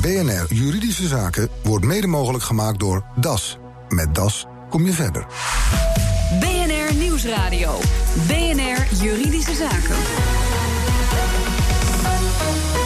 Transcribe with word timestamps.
BNR 0.00 0.46
Juridische 0.48 1.06
Zaken 1.06 1.48
wordt 1.62 1.84
mede 1.84 2.06
mogelijk 2.06 2.44
gemaakt 2.44 2.78
door 2.78 3.04
DAS. 3.16 3.58
Met 3.88 4.14
DAS 4.14 4.46
kom 4.68 4.84
je 4.84 4.92
verder. 4.92 5.26
BNR 6.40 6.94
Nieuwsradio. 6.94 7.78
BNR 8.26 9.02
Juridische 9.02 9.54
Zaken. 9.54 9.96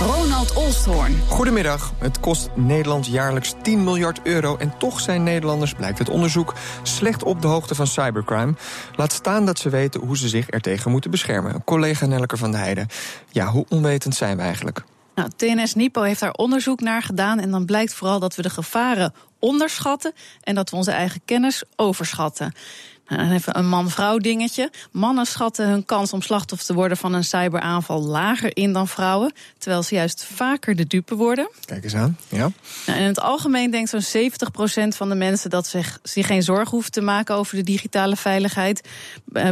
Ronald 0.00 0.52
Olsthoorn. 0.52 1.20
Goedemiddag. 1.28 1.92
Het 1.98 2.20
kost 2.20 2.48
Nederland 2.54 3.06
jaarlijks 3.06 3.54
10 3.62 3.84
miljard 3.84 4.20
euro... 4.22 4.56
en 4.56 4.74
toch 4.78 5.00
zijn 5.00 5.22
Nederlanders, 5.22 5.72
blijkt 5.72 5.98
het 5.98 6.08
onderzoek... 6.08 6.54
slecht 6.82 7.22
op 7.22 7.42
de 7.42 7.48
hoogte 7.48 7.74
van 7.74 7.86
cybercrime. 7.86 8.54
Laat 8.96 9.12
staan 9.12 9.46
dat 9.46 9.58
ze 9.58 9.68
weten 9.68 10.00
hoe 10.00 10.16
ze 10.16 10.28
zich 10.28 10.48
ertegen 10.48 10.90
moeten 10.90 11.10
beschermen. 11.10 11.64
Collega 11.64 12.06
Nelke 12.06 12.36
van 12.36 12.50
der 12.50 12.60
Heijden. 12.60 12.88
Ja, 13.30 13.46
hoe 13.46 13.66
onwetend 13.68 14.14
zijn 14.14 14.36
we 14.36 14.42
eigenlijk? 14.42 14.84
Nou, 15.14 15.30
TNS 15.36 15.74
Nipo 15.74 16.02
heeft 16.02 16.20
daar 16.20 16.32
onderzoek 16.32 16.80
naar 16.80 17.02
gedaan. 17.02 17.38
En 17.40 17.50
dan 17.50 17.64
blijkt 17.64 17.94
vooral 17.94 18.18
dat 18.18 18.34
we 18.34 18.42
de 18.42 18.50
gevaren 18.50 19.14
onderschatten 19.38 20.12
en 20.40 20.54
dat 20.54 20.70
we 20.70 20.76
onze 20.76 20.90
eigen 20.90 21.20
kennis 21.24 21.62
overschatten. 21.76 22.52
Nou, 23.08 23.32
even 23.32 23.58
een 23.58 23.68
man-vrouw 23.68 24.18
dingetje. 24.18 24.70
Mannen 24.90 25.26
schatten 25.26 25.68
hun 25.68 25.84
kans 25.84 26.12
om 26.12 26.22
slachtoffer 26.22 26.66
te 26.66 26.74
worden 26.74 26.96
van 26.96 27.12
een 27.12 27.24
cyberaanval 27.24 28.02
lager 28.02 28.56
in 28.56 28.72
dan 28.72 28.88
vrouwen, 28.88 29.32
terwijl 29.58 29.82
ze 29.82 29.94
juist 29.94 30.24
vaker 30.24 30.76
de 30.76 30.86
dupe 30.86 31.14
worden. 31.14 31.48
Kijk 31.64 31.84
eens 31.84 31.94
aan, 31.94 32.18
ja. 32.28 32.50
Nou, 32.86 32.98
in 32.98 33.06
het 33.06 33.20
algemeen 33.20 33.70
denkt 33.70 33.90
zo'n 33.90 34.30
70% 34.30 34.96
van 34.96 35.08
de 35.08 35.14
mensen 35.14 35.50
dat 35.50 35.66
zich, 35.66 35.98
zich 36.02 36.26
geen 36.26 36.42
zorgen 36.42 36.70
hoeven 36.70 36.92
te 36.92 37.00
maken 37.00 37.34
over 37.34 37.56
de 37.56 37.62
digitale 37.62 38.16
veiligheid. 38.16 38.88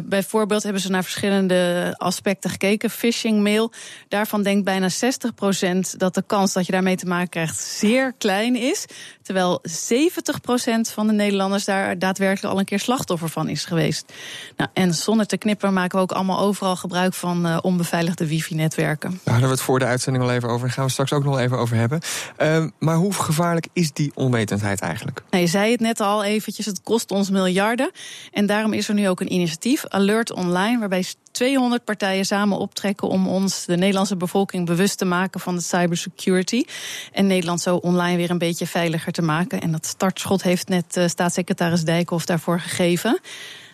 Bijvoorbeeld 0.02 0.62
hebben 0.62 0.82
ze 0.82 0.90
naar 0.90 1.02
verschillende 1.02 1.94
aspecten 1.98 2.50
gekeken. 2.50 2.90
Phishing 2.90 3.42
mail, 3.42 3.72
daarvan 4.08 4.42
denkt 4.42 4.64
bijna 4.64 4.88
60% 4.90 5.96
dat 5.96 6.14
de 6.14 6.22
kans 6.26 6.52
dat 6.52 6.66
je 6.66 6.72
daarmee 6.72 6.96
te 6.96 7.06
maken 7.06 7.28
krijgt 7.28 7.58
zeer 7.58 8.12
klein 8.18 8.56
is. 8.56 8.86
Terwijl 9.22 9.62
70% 9.68 10.92
van 10.92 11.06
de 11.06 11.12
Nederlanders 11.12 11.64
daar 11.64 11.98
daadwerkelijk 11.98 12.54
al 12.54 12.58
een 12.58 12.64
keer 12.64 12.78
slachtoffer 12.78 13.28
van 13.28 13.48
is 13.48 13.64
geweest. 13.64 14.12
Nou, 14.56 14.70
en 14.72 14.94
zonder 14.94 15.26
te 15.26 15.36
knippen 15.36 15.72
maken 15.72 15.96
we 15.96 16.02
ook 16.04 16.12
allemaal 16.12 16.38
overal 16.38 16.76
gebruik 16.76 17.14
van 17.14 17.46
uh, 17.46 17.58
onbeveiligde 17.62 18.26
wifi-netwerken. 18.26 19.10
Daar 19.10 19.20
hadden 19.24 19.48
we 19.48 19.54
het 19.54 19.64
voor 19.64 19.78
de 19.78 19.84
uitzending 19.84 20.24
al 20.24 20.30
even 20.30 20.48
over. 20.48 20.66
Daar 20.66 20.76
gaan 20.76 20.84
we 20.84 20.90
straks 20.90 21.12
ook 21.12 21.24
nog 21.24 21.38
even 21.38 21.58
over 21.58 21.76
hebben. 21.76 22.00
Uh, 22.38 22.66
maar 22.78 22.96
hoe 22.96 23.12
gevaarlijk 23.12 23.66
is 23.72 23.92
die 23.92 24.12
onwetendheid 24.14 24.80
eigenlijk? 24.80 25.22
Nou, 25.30 25.42
je 25.42 25.48
zei 25.50 25.70
het 25.70 25.80
net 25.80 26.00
al 26.00 26.24
eventjes, 26.24 26.66
het 26.66 26.82
kost 26.82 27.10
ons 27.10 27.30
miljarden. 27.30 27.90
En 28.30 28.46
daarom 28.46 28.72
is 28.72 28.88
er 28.88 28.94
nu 28.94 29.08
ook 29.08 29.20
een 29.20 29.32
initiatief, 29.32 29.86
Alert 29.86 30.32
Online, 30.32 30.78
waarbij 30.78 31.04
200 31.32 31.84
partijen 31.84 32.24
samen 32.24 32.58
optrekken 32.58 33.08
om 33.08 33.28
ons, 33.28 33.64
de 33.64 33.76
Nederlandse 33.76 34.16
bevolking, 34.16 34.66
bewust 34.66 34.98
te 34.98 35.04
maken 35.04 35.40
van 35.40 35.54
de 35.54 35.62
cybersecurity. 35.62 36.64
En 37.12 37.26
Nederland 37.26 37.60
zo 37.60 37.76
online 37.76 38.16
weer 38.16 38.30
een 38.30 38.38
beetje 38.38 38.66
veiliger 38.66 39.11
te 39.12 39.22
maken. 39.22 39.60
En 39.60 39.72
dat 39.72 39.86
startschot 39.86 40.42
heeft 40.42 40.68
net 40.68 40.96
uh, 40.96 41.06
staatssecretaris 41.06 41.84
Dijkhoff 41.84 42.26
daarvoor 42.26 42.60
gegeven. 42.60 43.20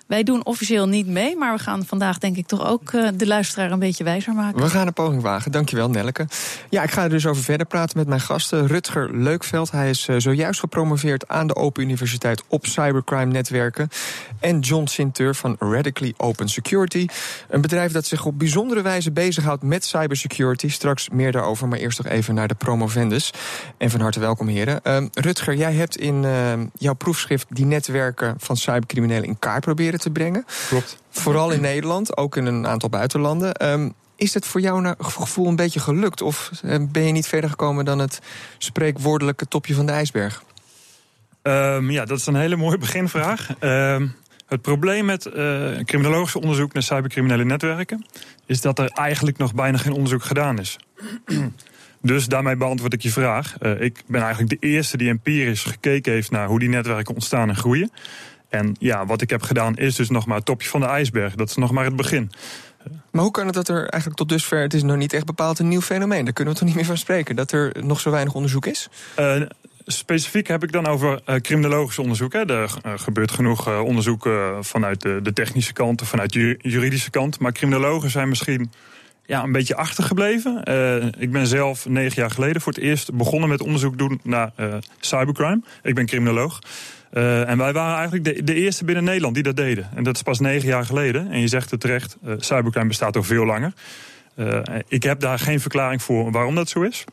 Wij 0.08 0.22
doen 0.22 0.44
officieel 0.44 0.88
niet 0.88 1.06
mee, 1.06 1.36
maar 1.36 1.56
we 1.56 1.62
gaan 1.62 1.84
vandaag 1.86 2.18
denk 2.18 2.36
ik 2.36 2.46
toch 2.46 2.66
ook 2.66 2.92
uh, 2.92 3.08
de 3.14 3.26
luisteraar 3.26 3.70
een 3.70 3.78
beetje 3.78 4.04
wijzer 4.04 4.34
maken. 4.34 4.62
We 4.62 4.68
gaan 4.68 4.86
een 4.86 4.92
poging 4.92 5.22
wagen. 5.22 5.52
Dankjewel, 5.52 5.90
Nelleke. 5.90 6.26
Ja, 6.68 6.82
ik 6.82 6.90
ga 6.90 7.02
er 7.02 7.08
dus 7.08 7.26
over 7.26 7.42
verder 7.42 7.66
praten 7.66 7.98
met 7.98 8.06
mijn 8.06 8.20
gasten. 8.20 8.66
Rutger 8.66 9.16
Leukveld, 9.16 9.70
hij 9.70 9.90
is 9.90 10.08
uh, 10.08 10.16
zojuist 10.18 10.60
gepromoveerd 10.60 11.28
aan 11.28 11.46
de 11.46 11.54
Open 11.54 11.82
Universiteit 11.82 12.42
op 12.46 12.66
cybercrime 12.66 13.32
netwerken. 13.32 13.88
En 14.40 14.60
John 14.60 14.86
Sinteur 14.86 15.34
van 15.34 15.56
Radically 15.58 16.14
Open 16.16 16.48
Security. 16.48 17.06
Een 17.48 17.60
bedrijf 17.60 17.92
dat 17.92 18.06
zich 18.06 18.24
op 18.24 18.38
bijzondere 18.38 18.82
wijze 18.82 19.12
bezighoudt 19.12 19.62
met 19.62 19.84
cybersecurity. 19.84 20.68
Straks 20.68 21.08
meer 21.08 21.32
daarover, 21.32 21.68
maar 21.68 21.78
eerst 21.78 22.02
nog 22.02 22.12
even 22.12 22.34
naar 22.34 22.48
de 22.48 22.54
promovendus. 22.54 23.32
En 23.78 23.90
van 23.90 24.00
harte 24.00 24.20
welkom, 24.20 24.48
heren. 24.48 24.80
Uh, 24.84 24.96
Rutger, 25.12 25.54
jij 25.54 25.72
hebt 25.72 25.96
in 25.96 26.26
jouw 26.74 26.94
proefschrift 26.94 27.46
die 27.48 27.66
netwerken 27.66 28.34
van 28.38 28.56
cybercriminelen 28.56 29.24
in 29.24 29.38
kaart 29.38 29.64
proberen 29.64 29.97
te 29.98 30.10
brengen. 30.10 30.44
Klopt. 30.68 30.98
Vooral 31.10 31.50
in 31.50 31.60
Nederland, 31.60 32.16
ook 32.16 32.36
in 32.36 32.46
een 32.46 32.66
aantal 32.66 32.88
buitenlanden. 32.88 33.70
Um, 33.70 33.94
is 34.16 34.34
het 34.34 34.46
voor 34.46 34.60
jou 34.60 34.80
naar 34.80 34.94
gevoel 34.98 35.46
een 35.46 35.56
beetje 35.56 35.80
gelukt? 35.80 36.22
Of 36.22 36.50
ben 36.90 37.02
je 37.02 37.12
niet 37.12 37.26
verder 37.26 37.50
gekomen 37.50 37.84
dan 37.84 37.98
het 37.98 38.18
spreekwoordelijke 38.58 39.48
topje 39.48 39.74
van 39.74 39.86
de 39.86 39.92
ijsberg? 39.92 40.42
Um, 41.42 41.90
ja, 41.90 42.04
dat 42.04 42.18
is 42.18 42.26
een 42.26 42.36
hele 42.36 42.56
mooie 42.56 42.78
beginvraag. 42.78 43.48
Um, 43.60 44.14
het 44.46 44.62
probleem 44.62 45.04
met 45.04 45.26
uh, 45.26 45.78
criminologisch 45.84 46.36
onderzoek 46.36 46.72
naar 46.72 46.82
cybercriminele 46.82 47.44
netwerken 47.44 48.06
is 48.46 48.60
dat 48.60 48.78
er 48.78 48.88
eigenlijk 48.88 49.38
nog 49.38 49.54
bijna 49.54 49.78
geen 49.78 49.92
onderzoek 49.92 50.22
gedaan 50.22 50.58
is. 50.58 50.76
Dus 52.02 52.26
daarmee 52.26 52.56
beantwoord 52.56 52.92
ik 52.92 53.02
je 53.02 53.10
vraag. 53.10 53.54
Uh, 53.60 53.80
ik 53.80 54.02
ben 54.06 54.22
eigenlijk 54.22 54.60
de 54.60 54.68
eerste 54.68 54.96
die 54.96 55.08
empirisch 55.08 55.62
gekeken 55.62 56.12
heeft 56.12 56.30
naar 56.30 56.46
hoe 56.46 56.58
die 56.58 56.68
netwerken 56.68 57.14
ontstaan 57.14 57.48
en 57.48 57.56
groeien. 57.56 57.90
En 58.48 58.76
ja, 58.78 59.06
wat 59.06 59.22
ik 59.22 59.30
heb 59.30 59.42
gedaan 59.42 59.76
is 59.76 59.96
dus 59.96 60.08
nog 60.08 60.26
maar 60.26 60.36
het 60.36 60.44
topje 60.44 60.68
van 60.68 60.80
de 60.80 60.86
ijsberg. 60.86 61.34
Dat 61.34 61.48
is 61.48 61.56
nog 61.56 61.70
maar 61.70 61.84
het 61.84 61.96
begin. 61.96 62.30
Maar 63.10 63.22
hoe 63.22 63.32
kan 63.32 63.46
het 63.46 63.54
dat 63.54 63.68
er 63.68 63.88
eigenlijk 63.88 64.16
tot 64.16 64.28
dusver... 64.28 64.60
het 64.60 64.74
is 64.74 64.82
nog 64.82 64.96
niet 64.96 65.12
echt 65.12 65.24
bepaald 65.24 65.58
een 65.58 65.68
nieuw 65.68 65.80
fenomeen. 65.80 66.24
Daar 66.24 66.32
kunnen 66.32 66.52
we 66.52 66.58
toch 66.58 66.68
niet 66.68 66.78
meer 66.78 66.86
van 66.86 66.96
spreken. 66.96 67.36
Dat 67.36 67.52
er 67.52 67.72
nog 67.80 68.00
zo 68.00 68.10
weinig 68.10 68.34
onderzoek 68.34 68.66
is? 68.66 68.88
Uh, 69.18 69.42
specifiek 69.86 70.46
heb 70.46 70.62
ik 70.62 70.72
dan 70.72 70.86
over 70.86 71.20
uh, 71.26 71.36
criminologisch 71.36 71.98
onderzoek. 71.98 72.32
Hè. 72.32 72.50
Er 72.50 72.74
uh, 72.86 72.92
gebeurt 72.96 73.30
genoeg 73.30 73.68
uh, 73.68 73.80
onderzoek 73.80 74.28
vanuit 74.60 75.00
de, 75.00 75.20
de, 75.22 75.32
technische 75.32 75.72
kant... 75.72 76.02
of 76.02 76.08
vanuit 76.08 76.32
de 76.32 76.58
juridische 76.62 77.10
kant. 77.10 77.38
Maar 77.38 77.52
criminologen 77.52 78.10
zijn 78.10 78.28
misschien 78.28 78.72
ja, 79.26 79.42
een 79.42 79.52
beetje 79.52 79.76
achtergebleven. 79.76 80.62
ik 81.18 81.32
ben 81.32 81.46
zelf 81.46 81.88
negen 81.88 82.22
jaar 82.22 82.30
geleden 82.30 82.62
voor 82.62 82.72
het 82.72 82.82
eerst 82.82 83.14
begonnen 83.14 83.48
met 83.48 83.60
onderzoek 83.60 83.98
doen 83.98 84.20
naar 84.22 84.52
cybercrime. 85.00 85.60
Ik 85.82 85.94
ben 85.94 86.06
criminoloog. 86.06 86.58
Uh, 87.12 87.48
en 87.48 87.58
wij 87.58 87.72
waren 87.72 87.96
eigenlijk 87.96 88.24
de, 88.24 88.44
de, 88.44 88.54
eerste 88.54 88.84
binnen 88.84 89.04
Nederland 89.04 89.34
die 89.34 89.42
dat 89.42 89.56
deden. 89.56 89.88
En 89.94 90.04
dat 90.04 90.14
is 90.14 90.22
pas 90.22 90.38
negen 90.38 90.68
jaar 90.68 90.84
geleden. 90.84 91.30
En 91.30 91.40
je 91.40 91.48
zegt 91.48 91.70
het 91.70 91.80
terecht, 91.80 92.16
uh, 92.26 92.34
cybercrime 92.38 92.88
bestaat 92.88 93.16
al 93.16 93.22
veel 93.22 93.44
langer. 93.44 93.72
Uh, 94.36 94.60
ik 94.88 95.02
heb 95.02 95.20
daar 95.20 95.38
geen 95.38 95.60
verklaring 95.60 96.02
voor 96.02 96.30
waarom 96.30 96.54
dat 96.54 96.68
zo 96.68 96.82
is. 96.82 97.04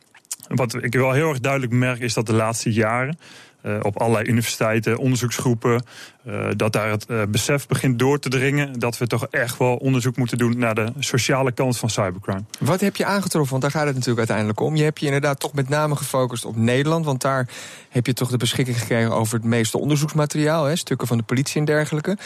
Wat 0.48 0.82
ik 0.82 0.94
wel 0.94 1.12
heel 1.12 1.28
erg 1.28 1.40
duidelijk 1.40 1.72
merk 1.72 2.00
is 2.00 2.14
dat 2.14 2.26
de 2.26 2.32
laatste 2.32 2.72
jaren 2.72 3.18
uh, 3.66 3.78
op 3.82 4.00
allerlei 4.00 4.28
universiteiten, 4.28 4.98
onderzoeksgroepen, 4.98 5.84
uh, 6.26 6.48
dat 6.56 6.72
daar 6.72 6.90
het 6.90 7.06
uh, 7.08 7.22
besef 7.28 7.66
begint 7.66 7.98
door 7.98 8.18
te 8.18 8.28
dringen 8.28 8.78
dat 8.78 8.98
we 8.98 9.06
toch 9.06 9.26
echt 9.26 9.58
wel 9.58 9.76
onderzoek 9.76 10.16
moeten 10.16 10.38
doen 10.38 10.58
naar 10.58 10.74
de 10.74 10.92
sociale 10.98 11.52
kant 11.52 11.78
van 11.78 11.90
cybercrime. 11.90 12.44
Wat 12.58 12.80
heb 12.80 12.96
je 12.96 13.04
aangetroffen? 13.04 13.50
Want 13.50 13.62
daar 13.62 13.70
gaat 13.70 13.86
het 13.86 13.94
natuurlijk 13.94 14.18
uiteindelijk 14.18 14.60
om. 14.60 14.76
Je 14.76 14.82
hebt 14.82 15.00
je 15.00 15.06
inderdaad 15.06 15.40
toch 15.40 15.52
met 15.52 15.68
name 15.68 15.96
gefocust 15.96 16.44
op 16.44 16.56
Nederland, 16.56 17.04
want 17.04 17.20
daar 17.20 17.48
heb 17.88 18.06
je 18.06 18.12
toch 18.12 18.30
de 18.30 18.36
beschikking 18.36 18.78
gekregen 18.78 19.12
over 19.12 19.34
het 19.34 19.44
meeste 19.44 19.78
onderzoeksmateriaal, 19.78 20.64
hè, 20.64 20.76
stukken 20.76 21.06
van 21.06 21.16
de 21.16 21.24
politie 21.24 21.58
en 21.58 21.64
dergelijke. 21.64 22.16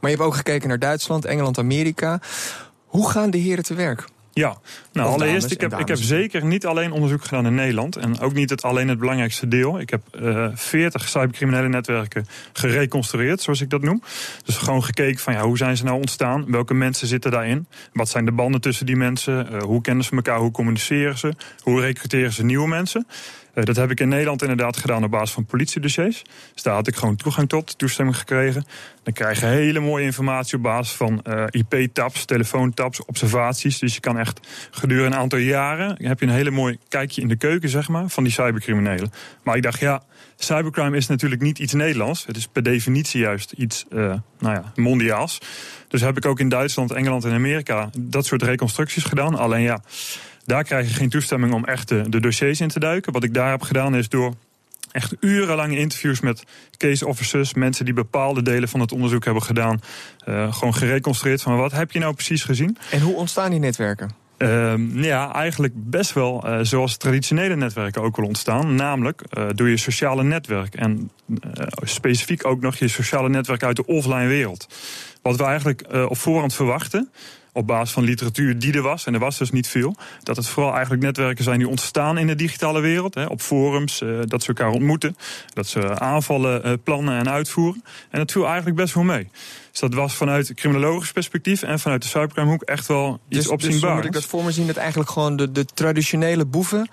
Maar 0.00 0.10
je 0.10 0.16
hebt 0.16 0.28
ook 0.28 0.36
gekeken 0.36 0.68
naar 0.68 0.78
Duitsland, 0.78 1.24
Engeland, 1.24 1.58
Amerika. 1.58 2.20
Hoe 2.86 3.10
gaan 3.10 3.30
de 3.30 3.38
heren 3.38 3.64
te 3.64 3.74
werk? 3.74 4.08
Ja, 4.38 4.58
nou 4.92 5.08
allereerst, 5.08 5.50
ik 5.50 5.60
heb, 5.60 5.78
ik 5.78 5.88
heb 5.88 5.96
zeker 5.96 6.44
niet 6.44 6.66
alleen 6.66 6.92
onderzoek 6.92 7.24
gedaan 7.24 7.46
in 7.46 7.54
Nederland. 7.54 7.96
En 7.96 8.20
ook 8.20 8.32
niet 8.32 8.50
het, 8.50 8.62
alleen 8.62 8.88
het 8.88 8.98
belangrijkste 8.98 9.48
deel. 9.48 9.80
Ik 9.80 9.90
heb 9.90 10.02
uh, 10.20 10.48
40 10.54 11.08
cybercriminele 11.08 11.68
netwerken 11.68 12.26
gereconstrueerd, 12.52 13.40
zoals 13.40 13.60
ik 13.60 13.70
dat 13.70 13.82
noem. 13.82 14.02
Dus 14.44 14.56
gewoon 14.56 14.84
gekeken 14.84 15.20
van 15.20 15.32
ja, 15.32 15.42
hoe 15.42 15.56
zijn 15.56 15.76
ze 15.76 15.84
nou 15.84 15.96
ontstaan? 15.96 16.44
Welke 16.50 16.74
mensen 16.74 17.06
zitten 17.06 17.30
daarin? 17.30 17.66
Wat 17.92 18.08
zijn 18.08 18.24
de 18.24 18.32
banden 18.32 18.60
tussen 18.60 18.86
die 18.86 18.96
mensen? 18.96 19.48
Uh, 19.52 19.62
hoe 19.62 19.80
kennen 19.80 20.04
ze 20.04 20.16
elkaar? 20.16 20.38
Hoe 20.38 20.50
communiceren 20.50 21.18
ze? 21.18 21.32
Hoe 21.62 21.80
recruteren 21.80 22.32
ze 22.32 22.44
nieuwe 22.44 22.68
mensen? 22.68 23.06
Uh, 23.58 23.64
dat 23.64 23.76
heb 23.76 23.90
ik 23.90 24.00
in 24.00 24.08
Nederland 24.08 24.42
inderdaad 24.42 24.76
gedaan 24.76 25.04
op 25.04 25.10
basis 25.10 25.30
van 25.30 25.44
politiedossiers. 25.44 26.22
Dus 26.54 26.62
daar 26.62 26.74
had 26.74 26.86
ik 26.86 26.96
gewoon 26.96 27.16
toegang 27.16 27.48
tot, 27.48 27.78
toestemming 27.78 28.16
gekregen. 28.16 28.64
Dan 29.02 29.12
krijg 29.12 29.40
je 29.40 29.46
hele 29.46 29.80
mooie 29.80 30.04
informatie 30.04 30.56
op 30.56 30.62
basis 30.62 30.96
van 30.96 31.22
uh, 31.28 31.44
IP-taps, 31.50 32.24
telefoontaps, 32.24 33.04
observaties. 33.04 33.78
Dus 33.78 33.94
je 33.94 34.00
kan 34.00 34.18
echt 34.18 34.40
gedurende 34.70 35.16
een 35.16 35.22
aantal 35.22 35.38
jaren... 35.38 36.06
heb 36.06 36.20
je 36.20 36.26
een 36.26 36.32
hele 36.32 36.50
mooi 36.50 36.78
kijkje 36.88 37.20
in 37.20 37.28
de 37.28 37.36
keuken, 37.36 37.68
zeg 37.68 37.88
maar, 37.88 38.08
van 38.08 38.24
die 38.24 38.32
cybercriminelen. 38.32 39.12
Maar 39.42 39.56
ik 39.56 39.62
dacht, 39.62 39.80
ja, 39.80 40.02
cybercrime 40.36 40.96
is 40.96 41.06
natuurlijk 41.06 41.42
niet 41.42 41.58
iets 41.58 41.72
Nederlands. 41.72 42.26
Het 42.26 42.36
is 42.36 42.46
per 42.46 42.62
definitie 42.62 43.20
juist 43.20 43.52
iets 43.52 43.84
uh, 43.90 44.14
nou 44.38 44.54
ja, 44.54 44.72
mondiaals. 44.74 45.38
Dus 45.88 46.00
heb 46.00 46.16
ik 46.16 46.26
ook 46.26 46.40
in 46.40 46.48
Duitsland, 46.48 46.92
Engeland 46.92 47.24
en 47.24 47.32
Amerika... 47.32 47.90
dat 47.98 48.26
soort 48.26 48.42
reconstructies 48.42 49.04
gedaan. 49.04 49.34
Alleen 49.34 49.62
ja... 49.62 49.80
Daar 50.48 50.64
krijg 50.64 50.88
je 50.88 50.94
geen 50.94 51.08
toestemming 51.08 51.52
om 51.52 51.64
echt 51.64 51.88
de, 51.88 52.08
de 52.08 52.20
dossiers 52.20 52.60
in 52.60 52.68
te 52.68 52.80
duiken. 52.80 53.12
Wat 53.12 53.24
ik 53.24 53.34
daar 53.34 53.50
heb 53.50 53.62
gedaan 53.62 53.94
is 53.94 54.08
door 54.08 54.34
echt 54.92 55.16
urenlange 55.20 55.78
interviews 55.78 56.20
met 56.20 56.44
case 56.76 57.06
officers, 57.06 57.54
mensen 57.54 57.84
die 57.84 57.94
bepaalde 57.94 58.42
delen 58.42 58.68
van 58.68 58.80
het 58.80 58.92
onderzoek 58.92 59.24
hebben 59.24 59.42
gedaan, 59.42 59.80
uh, 60.28 60.52
gewoon 60.52 60.74
gereconstrueerd 60.74 61.42
van 61.42 61.56
wat 61.56 61.72
heb 61.72 61.92
je 61.92 61.98
nou 61.98 62.14
precies 62.14 62.44
gezien. 62.44 62.76
En 62.90 63.00
hoe 63.00 63.14
ontstaan 63.14 63.50
die 63.50 63.60
netwerken? 63.60 64.10
Uh, 64.38 64.74
ja, 64.94 65.34
eigenlijk 65.34 65.72
best 65.76 66.12
wel 66.12 66.44
uh, 66.46 66.58
zoals 66.62 66.96
traditionele 66.96 67.56
netwerken 67.56 68.02
ook 68.02 68.16
wel 68.16 68.26
ontstaan. 68.26 68.74
Namelijk 68.74 69.22
uh, 69.38 69.46
door 69.54 69.68
je 69.68 69.76
sociale 69.76 70.22
netwerk. 70.22 70.74
En 70.74 71.10
specifiek 71.82 72.46
ook 72.46 72.60
nog 72.60 72.76
je 72.76 72.88
sociale 72.88 73.28
netwerk 73.28 73.62
uit 73.62 73.76
de 73.76 73.86
offline 73.86 74.26
wereld. 74.26 74.68
Wat 75.22 75.36
we 75.36 75.44
eigenlijk 75.44 75.92
op 76.08 76.18
voorhand 76.18 76.54
verwachten 76.54 77.10
op 77.58 77.66
basis 77.66 77.94
van 77.94 78.04
literatuur 78.04 78.58
die 78.58 78.72
er 78.72 78.82
was, 78.82 79.06
en 79.06 79.14
er 79.14 79.20
was 79.20 79.38
dus 79.38 79.50
niet 79.50 79.68
veel, 79.68 79.96
dat 80.22 80.36
het 80.36 80.46
vooral 80.46 80.72
eigenlijk 80.72 81.02
netwerken 81.02 81.44
zijn 81.44 81.58
die 81.58 81.68
ontstaan 81.68 82.18
in 82.18 82.26
de 82.26 82.34
digitale 82.34 82.80
wereld, 82.80 83.14
hè, 83.14 83.24
op 83.24 83.40
forums, 83.40 84.00
uh, 84.00 84.20
dat 84.24 84.42
ze 84.42 84.48
elkaar 84.48 84.70
ontmoeten, 84.70 85.16
dat 85.54 85.66
ze 85.66 85.98
aanvallen 85.98 86.66
uh, 86.66 86.72
plannen 86.84 87.18
en 87.18 87.30
uitvoeren. 87.30 87.84
En 88.10 88.18
dat 88.18 88.32
viel 88.32 88.46
eigenlijk 88.46 88.76
best 88.76 88.94
wel 88.94 89.04
mee. 89.04 89.28
Dus 89.70 89.80
dat 89.80 89.94
was 89.94 90.14
vanuit 90.14 90.54
criminologisch 90.54 91.12
perspectief 91.12 91.62
en 91.62 91.78
vanuit 91.78 92.02
de 92.02 92.08
cybercrimehoek 92.08 92.62
echt 92.62 92.86
wel 92.86 93.20
iets 93.28 93.38
dus, 93.38 93.48
opzienbaars. 93.48 93.82
Dus 93.82 93.94
moet 93.94 94.04
ik 94.04 94.12
dat 94.12 94.24
voor 94.24 94.44
me 94.44 94.52
zien 94.52 94.66
dat 94.66 94.76
eigenlijk 94.76 95.10
gewoon 95.10 95.36
de, 95.36 95.52
de 95.52 95.64
traditionele 95.64 96.44
boeven 96.44 96.88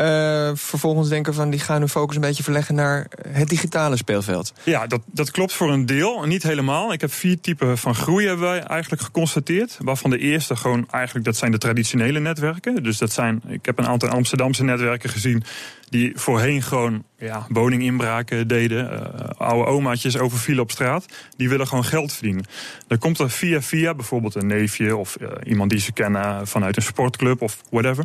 uh, 0.00 0.50
vervolgens 0.54 1.08
denken 1.08 1.34
van 1.34 1.50
die 1.50 1.60
gaan 1.60 1.78
hun 1.78 1.88
focus 1.88 2.14
een 2.16 2.22
beetje 2.22 2.42
verleggen 2.42 2.74
naar 2.74 3.06
het 3.28 3.48
digitale 3.48 3.96
speelveld. 3.96 4.52
Ja, 4.62 4.86
dat, 4.86 5.00
dat 5.06 5.30
klopt 5.30 5.52
voor 5.52 5.70
een 5.70 5.86
deel, 5.86 6.22
niet 6.26 6.42
helemaal. 6.42 6.92
Ik 6.92 7.00
heb 7.00 7.12
vier 7.12 7.40
typen 7.40 7.78
van 7.78 7.94
groei 7.94 8.26
hebben 8.26 8.46
wij 8.46 8.60
eigenlijk 8.60 9.02
geconstateerd. 9.02 9.76
Waarvan 9.78 10.10
de 10.10 10.18
eerste 10.18 10.56
gewoon 10.56 10.86
eigenlijk, 10.90 11.24
dat 11.24 11.36
zijn 11.36 11.50
de 11.50 11.58
traditionele 11.58 12.20
netwerken. 12.20 12.82
Dus 12.82 12.98
dat 12.98 13.12
zijn, 13.12 13.42
ik 13.48 13.66
heb 13.66 13.78
een 13.78 13.86
aantal 13.86 14.08
Amsterdamse 14.08 14.64
netwerken 14.64 15.10
gezien 15.10 15.42
die 15.90 16.12
voorheen 16.14 16.62
gewoon 16.62 17.04
ja, 17.18 17.46
woninginbraken 17.48 18.48
deden, 18.48 18.92
uh, 18.92 19.28
oude 19.36 19.70
omaatjes 19.70 20.18
overvielen 20.18 20.62
op 20.62 20.70
straat, 20.70 21.06
die 21.36 21.48
willen 21.48 21.66
gewoon 21.66 21.84
geld 21.84 22.12
verdienen. 22.12 22.44
Dan 22.86 22.98
komt 22.98 23.18
er 23.18 23.30
via 23.30 23.62
via 23.62 23.94
bijvoorbeeld 23.94 24.34
een 24.34 24.46
neefje 24.46 24.96
of 24.96 25.16
uh, 25.20 25.28
iemand 25.44 25.70
die 25.70 25.80
ze 25.80 25.92
kennen 25.92 26.46
vanuit 26.46 26.76
een 26.76 26.82
sportclub 26.82 27.42
of 27.42 27.62
whatever, 27.70 28.04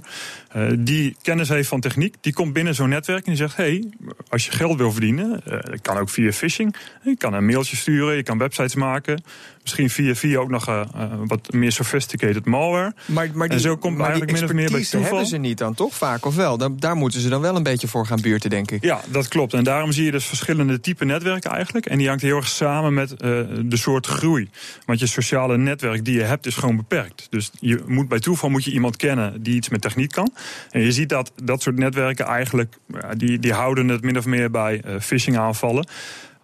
uh, 0.56 0.72
die 0.80 1.16
kennis 1.22 1.50
heeft 1.50 1.68
van 1.68 1.80
techniek, 1.80 2.16
die 2.22 2.34
komt 2.34 2.54
binnen 2.54 2.76
zo'n 2.76 2.90
netwerk 2.90 3.26
en 3.26 3.32
die 3.32 3.42
zegt: 3.42 3.56
hey, 3.56 3.92
als 4.30 4.46
je 4.46 4.52
geld 4.52 4.78
wil 4.78 4.92
verdienen, 4.92 5.44
kan 5.82 5.98
ook 5.98 6.10
via 6.10 6.32
phishing, 6.32 6.76
je 7.04 7.18
kan 7.18 7.34
een 7.34 7.46
mailtje 7.46 7.76
sturen, 7.76 8.16
je 8.16 8.24
kan 8.24 8.38
websites 8.38 8.76
maken, 8.76 9.24
misschien 9.66 9.90
via 9.90 10.16
via 10.16 10.40
ook 10.40 10.50
nog 10.50 10.86
wat 11.26 11.54
meer 11.54 11.72
sophisticated 11.72 12.46
malware. 12.46 12.94
Maar, 13.06 13.30
maar 13.34 13.48
die, 13.48 13.58
en 13.58 13.64
zo 13.64 13.78
komt 13.78 14.00
eigenlijk 14.00 14.32
min 14.32 14.44
of 14.44 14.54
meer 14.54 14.72
bij 14.72 14.82
toeval. 14.82 15.02
hebben 15.02 15.26
ze 15.26 15.38
niet 15.38 15.58
dan 15.58 15.74
toch 15.74 15.96
vaak 15.96 16.26
of 16.26 16.36
wel? 16.36 16.58
Daar, 16.58 16.70
daar 16.76 16.96
moeten 16.96 17.20
ze 17.20 17.30
dan 17.30 17.42
wel 17.42 17.56
een 17.56 17.64
beetje 17.64 17.88
voor 17.88 18.06
gaan 18.06 18.22
buurten, 18.22 18.50
denk 18.50 18.72
ik. 18.72 18.84
Ja, 18.84 19.02
dat 19.08 19.28
klopt. 19.28 19.54
En 19.54 19.64
daarom 19.64 19.92
zie 19.92 20.06
je 20.06 20.12
dus 20.12 20.26
verschillende 20.26 20.80
typen 20.80 21.08
netwerken 21.08 21.52
eigenlijk. 21.52 21.86
En 21.86 21.98
die 21.98 22.08
hangt 22.08 22.22
heel 22.22 22.36
erg 22.36 22.48
samen 22.48 22.94
met 22.94 23.12
uh, 23.12 23.18
de 23.66 23.78
soort 23.78 24.08
groei. 24.08 24.50
Want 24.86 25.00
je 25.00 25.08
sociale 25.08 25.58
netwerk 25.58 26.06
die 26.06 26.18
je 26.18 26.24
hebt 26.24 26.46
is 26.46 26.56
gewoon 26.56 26.76
beperkt. 26.76 27.28
Dus 27.30 27.52
je 27.60 27.84
moet, 27.88 28.08
bij 28.08 28.20
toeval 28.20 28.50
moet 28.50 28.64
je 28.64 28.72
iemand 28.72 28.96
kennen 28.96 29.44
die 29.44 29.56
iets 29.56 29.70
met 29.70 29.82
techniek 29.82 30.12
kan. 30.12 30.34
En 30.72 30.82
je 30.82 30.92
ziet 30.92 31.10
dat 31.10 31.32
dat 31.44 31.62
soort 31.62 31.78
netwerken 31.78 32.26
eigenlijk, 32.26 32.76
die, 33.18 33.40
die 33.40 33.54
houden 33.54 33.88
het 33.88 34.02
min 34.02 34.18
of 34.18 34.26
meer 34.26 34.52
bij 34.52 34.82
uh, 34.86 35.00
phishing 35.00 35.38
aanvallen. 35.38 35.88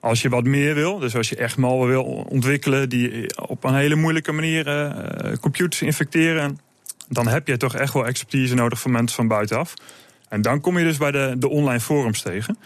Als 0.01 0.21
je 0.21 0.30
wat 0.30 0.44
meer 0.44 0.75
wil, 0.75 1.00
dus 1.00 1.15
als 1.15 1.30
je 1.30 1.36
echt 1.36 1.57
malware 1.57 1.89
wil 1.89 2.03
ontwikkelen 2.30 2.89
die 2.89 3.38
op 3.48 3.63
een 3.63 3.75
hele 3.75 3.95
moeilijke 3.95 4.31
manier 4.31 4.68
uh, 4.68 5.33
computers 5.42 5.81
infecteren, 5.81 6.59
dan 7.07 7.27
heb 7.27 7.48
je 7.48 7.57
toch 7.57 7.75
echt 7.75 7.94
wel 7.94 8.06
expertise 8.06 8.56
nodig 8.56 8.80
van 8.80 8.92
mensen 8.92 9.15
van 9.15 9.27
buitenaf. 9.27 9.74
En 10.30 10.42
dan 10.42 10.62
kom 10.62 10.77
je 10.77 10.83
dus 10.83 10.98
bij 10.98 11.12
de, 11.12 11.36
de 11.38 11.50
online 11.50 11.80
forums 11.80 12.21
tegen. 12.21 12.57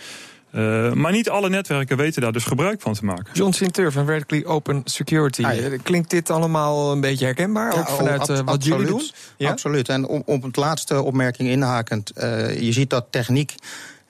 Uh, 0.55 0.91
maar 0.91 1.11
niet 1.11 1.29
alle 1.29 1.49
netwerken 1.49 1.97
weten 1.97 2.21
daar 2.21 2.31
dus 2.31 2.43
gebruik 2.43 2.81
van 2.81 2.93
te 2.93 3.05
maken. 3.05 3.33
John 3.33 3.51
Sinter 3.51 3.91
van 3.91 4.05
Vertically 4.05 4.45
Open 4.45 4.81
Security. 4.85 5.43
Eh, 5.43 5.79
klinkt 5.83 6.09
dit 6.09 6.29
allemaal 6.29 6.91
een 6.91 7.01
beetje 7.01 7.25
herkenbaar? 7.25 7.77
ook 7.77 7.87
vanuit 7.87 8.29
uh, 8.29 8.39
wat 8.39 8.65
jullie 8.65 8.87
doen? 8.87 9.09
Ja? 9.37 9.49
Absoluut. 9.49 9.89
En 9.89 10.07
om 10.07 10.23
op 10.25 10.43
het 10.43 10.55
laatste 10.55 11.01
opmerking 11.01 11.49
inhakend. 11.49 12.11
Uh, 12.17 12.59
je 12.61 12.71
ziet 12.71 12.89
dat 12.89 13.05
techniek 13.09 13.55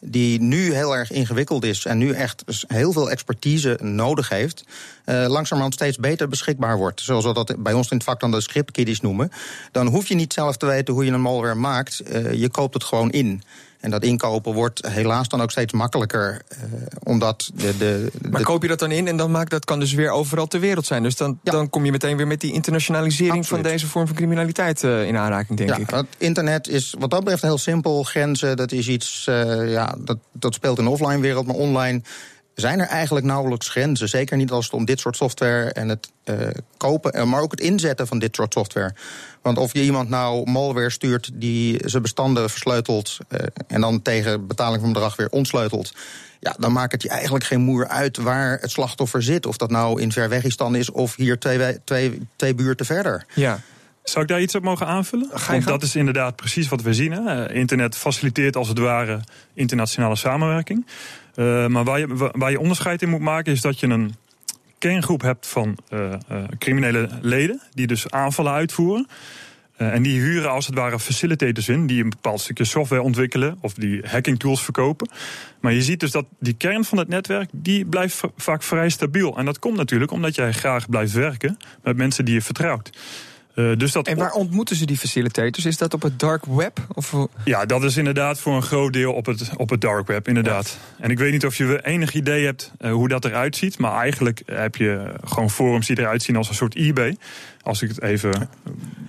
die 0.08 0.42
nu 0.42 0.74
heel 0.74 0.96
erg 0.96 1.12
ingewikkeld 1.12 1.64
is 1.64 1.86
en 1.86 1.98
nu 1.98 2.12
echt 2.12 2.44
heel 2.68 2.92
veel 2.92 3.10
expertise 3.10 3.80
nodig 3.82 4.30
heeft, 4.30 4.64
uh, 5.06 5.26
langzamerhand 5.28 5.74
steeds 5.74 5.98
beter 5.98 6.28
beschikbaar 6.28 6.78
wordt. 6.78 7.02
Zoals 7.02 7.26
we 7.26 7.34
dat 7.34 7.56
bij 7.58 7.74
ons 7.74 7.90
in 7.90 7.98
het 7.98 8.06
vak 8.06 8.20
dan 8.20 8.32
de 8.32 8.42
scriptkiddies 8.42 9.02
noemen. 9.02 9.32
Dan 9.72 9.88
hoef 9.88 10.08
je 10.08 10.16
niet 10.16 10.34
zelf 10.34 10.58
te 10.58 10.66
weten 10.66 10.94
hoe 10.94 11.06
je 11.06 11.12
een 11.12 11.22
malware 11.22 11.56
maakt. 11.56 12.02
Uh, 12.08 12.34
je 12.34 12.50
koopt 12.50 12.74
het 12.74 12.84
gewoon 12.84 13.12
in. 13.12 13.44
En 13.80 13.92
dat 13.92 14.04
inkopen 14.04 14.54
wordt 14.54 14.88
helaas 14.88 15.28
dan 15.28 15.42
ook 15.42 15.52
steeds 15.52 15.74
makkelijker. 15.74 16.42
Uh, 16.52 16.58
omdat 17.04 17.52
de, 17.56 17.78
de, 17.78 18.12
maar 18.30 18.42
koop 18.42 18.62
je 18.62 18.68
dat 18.68 18.80
dan 18.80 18.92
in 18.92 19.08
en 19.08 19.18
dan 19.18 19.32
maakt 19.32 19.50
dat 19.50 19.66
kan 19.66 19.80
dus 19.80 19.94
weer 19.94 20.10
overal 20.10 20.48
ter 20.48 20.60
wereld 20.60 20.86
zijn. 20.86 21.04
Dus 21.04 21.16
dan, 21.16 21.40
dan 21.44 21.70
kom 21.70 21.86
je 21.86 21.92
meteen 21.92 22.18
weer 22.18 22.28
met 22.28 22.42
die 22.42 22.54
internationalisering 22.54 23.48
van 23.48 23.62
deze 23.62 23.88
vorm 23.88 24.08
van 24.08 24.16
criminaliteit 24.16 24.84
uh, 24.84 25.08
in 25.08 25.18
aanraking, 25.18 25.58
denk 25.58 25.70
ja, 25.70 25.78
ik. 25.78 25.90
Het 25.90 26.06
internet 26.18 26.68
is 26.68 26.96
wat 27.00 27.10
dat 27.10 27.20
betreft 27.20 27.42
heel 27.42 27.58
simpel. 27.58 28.04
Grenzen, 28.04 28.58
dat 28.58 28.72
is 28.72 28.88
iets, 28.88 29.26
uh, 29.30 29.72
ja, 29.72 29.96
dat, 29.98 30.18
dat 30.32 30.54
speelt 30.54 30.78
in 30.78 30.84
de 30.84 30.90
offline 30.90 31.20
wereld, 31.20 31.48
maar 31.48 31.56
online 31.56 32.02
zijn 32.56 32.80
er 32.80 32.88
eigenlijk 32.88 33.26
nauwelijks 33.26 33.70
grenzen. 33.70 34.10
Zeker 34.10 34.38
niet 34.38 34.52
als 34.52 34.66
het 34.66 34.74
om 34.74 34.86
dit 34.86 35.00
soort 35.00 35.16
software 35.16 35.72
en 35.72 35.90
het 35.90 36.10
uh, 36.26 36.48
kopen, 36.78 37.30
maar 37.30 37.42
ook 37.42 37.52
het 37.52 37.60
inzetten 37.60 38.08
van 38.08 38.20
dit 38.20 38.36
soort 38.36 38.54
software. 38.54 38.94
Want 39.42 39.58
of 39.58 39.74
je 39.74 39.84
iemand 39.84 40.10
nou 40.10 40.50
malware 40.50 40.90
stuurt 40.90 41.30
die 41.34 41.82
zijn 41.86 42.02
bestanden 42.02 42.50
versleutelt 42.50 43.18
uh, 43.30 43.40
en 43.68 43.82
dan 43.82 44.02
tegen 44.02 44.48
betaling 44.48 44.82
van 44.82 44.94
bedrag 44.94 45.16
weer 45.16 45.30
ontsleutelt. 45.30 45.94
Ja, 46.40 46.56
dan 46.60 46.72
maakt 46.72 46.92
het 46.92 47.02
je 47.02 47.10
eigenlijk 47.10 47.46
geen 47.46 47.62
moer 47.62 47.88
uit 47.88 48.18
waar 48.18 48.58
het 48.62 48.72
slachtoffer 48.72 49.24
zit. 49.24 49.46
Of 49.46 49.58
dat 49.58 49.70
nou 49.70 50.02
in 50.02 50.12
Verwegistan 50.12 50.76
is 50.76 50.92
of 50.92 51.16
hier 51.16 51.40
twee, 51.40 51.84
twee, 51.84 52.28
twee 52.36 52.56
buurten 52.56 52.86
verder. 52.86 53.26
Ja. 53.34 53.60
Zou 54.04 54.24
ik 54.24 54.30
daar 54.30 54.42
iets 54.42 54.56
op 54.56 54.64
mogen 54.64 54.88
aanvullen? 54.88 55.30
Want 55.48 55.68
dat 55.68 55.84
is 55.84 55.96
inderdaad 55.96 56.36
precies 56.36 56.68
wat 56.68 56.82
we 56.82 56.94
zien. 56.94 57.12
Hè. 57.12 57.54
Internet 57.54 57.96
faciliteert 57.96 58.56
als 58.56 58.68
het 58.68 58.80
ware 58.80 59.20
internationale 59.54 60.16
samenwerking. 60.16 60.86
Uh, 61.36 61.68
maar 61.68 61.84
waar 61.84 62.00
je, 62.00 62.32
waar 62.32 62.52
je 62.52 62.60
onderscheid 62.60 63.02
in 63.02 63.10
moet 63.10 63.20
maken 63.20 63.52
is 63.52 63.62
dat 63.62 63.80
je 63.80 63.88
een 63.88 64.16
kerngroep 64.78 65.22
hebt 65.22 65.48
van 65.48 65.78
uh, 65.94 66.14
uh, 66.32 66.44
criminele 66.60 67.10
leden 67.22 67.62
die 67.74 67.88
dus 67.88 68.10
aanvallen 68.10 68.52
uitvoeren. 68.52 69.08
En 69.76 70.02
die 70.02 70.20
huren 70.20 70.52
als 70.52 70.66
het 70.66 70.76
ware 70.76 71.00
facilitators 71.00 71.70
in 71.70 71.88
die 71.88 72.04
een 72.04 72.10
bepaald 72.10 72.42
stukje 72.42 72.64
software 72.64 73.02
ontwikkelen 73.02 73.58
of 73.62 73.74
die 73.74 74.02
hacking 74.08 74.40
tools 74.40 74.64
verkopen. 74.64 75.10
Maar 75.60 75.74
je 75.74 75.82
ziet 75.82 76.00
dus 76.00 76.12
dat 76.12 76.26
die 76.40 76.54
kern 76.54 76.84
van 76.84 76.98
het 76.98 77.08
netwerk 77.08 77.50
die 77.52 77.86
blijft 77.86 78.22
vaak 78.38 78.64
vrij 78.64 78.90
stabiel. 78.90 79.38
En 79.38 79.46
dat 79.46 79.60
komt 79.60 79.78
natuurlijk 79.78 80.12
omdat 80.12 80.36
jij 80.36 80.52
graag 80.52 80.90
blijft 80.90 81.14
werken 81.14 81.58
met 81.84 81.98
mensen 81.98 82.26
die 82.26 82.34
je 82.34 82.42
vertrouwt. 82.42 82.90
Uh, 83.56 83.78
dus 83.78 83.92
dat 83.92 84.08
en 84.08 84.18
waar 84.18 84.32
ontmoeten 84.32 84.76
ze 84.76 84.86
die 84.86 84.98
facilitators? 84.98 85.66
Is 85.66 85.78
dat 85.78 85.94
op 85.94 86.02
het 86.02 86.20
dark 86.20 86.46
web? 86.46 86.80
Of... 86.94 87.14
Ja, 87.44 87.66
dat 87.66 87.84
is 87.84 87.98
inderdaad 87.98 88.40
voor 88.40 88.56
een 88.56 88.62
groot 88.62 88.94
deel 88.94 89.14
op 89.14 89.26
het, 89.26 89.50
op 89.58 89.70
het 89.70 89.82
dark 89.82 90.08
web, 90.08 90.28
inderdaad. 90.28 90.78
Ja. 90.98 91.04
En 91.04 91.10
ik 91.10 91.18
weet 91.18 91.32
niet 91.32 91.46
of 91.46 91.56
je 91.56 91.80
enig 91.86 92.14
idee 92.14 92.46
hebt 92.46 92.72
uh, 92.80 92.92
hoe 92.92 93.08
dat 93.08 93.26
eruit 93.26 93.56
ziet. 93.56 93.78
Maar 93.78 94.00
eigenlijk 94.00 94.42
heb 94.46 94.76
je 94.76 95.14
gewoon 95.24 95.50
forums 95.50 95.88
die 95.88 96.00
eruit 96.00 96.24
zien 96.24 96.36
als 96.36 96.50
een 96.50 96.56
soort 96.56 96.76
eBay. 96.76 97.18
Als 97.62 97.82
ik 97.82 97.90
het 97.90 98.02
even. 98.02 98.50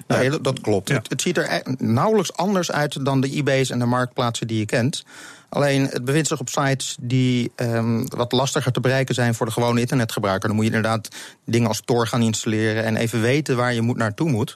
Ja, 0.08 0.38
dat 0.38 0.60
klopt. 0.60 0.88
Ja. 0.88 0.94
Het, 0.94 1.08
het, 1.08 1.22
ziet 1.22 1.36
er 1.36 1.52
e- 1.52 1.74
nauwelijks 1.78 2.36
anders 2.36 2.72
uit 2.72 3.04
dan 3.04 3.20
de 3.20 3.30
eBay's 3.30 3.70
en 3.70 3.78
de 3.78 3.84
marktplaatsen 3.86 4.46
die 4.46 4.58
je 4.58 4.66
kent. 4.66 5.04
Alleen 5.48 5.86
het 5.86 6.04
bevindt 6.04 6.28
zich 6.28 6.40
op 6.40 6.48
sites 6.48 6.96
die 7.00 7.52
um, 7.56 8.08
wat 8.08 8.32
lastiger 8.32 8.72
te 8.72 8.80
bereiken 8.80 9.14
zijn 9.14 9.34
voor 9.34 9.46
de 9.46 9.52
gewone 9.52 9.80
internetgebruiker. 9.80 10.48
Dan 10.48 10.56
moet 10.56 10.66
je 10.66 10.74
inderdaad 10.74 11.08
dingen 11.44 11.68
als 11.68 11.82
Tor 11.84 12.06
gaan 12.06 12.22
installeren 12.22 12.84
en 12.84 12.96
even 12.96 13.20
weten 13.20 13.56
waar 13.56 13.74
je 13.74 13.80
moet 13.80 13.96
naartoe 13.96 14.30
moet. 14.30 14.54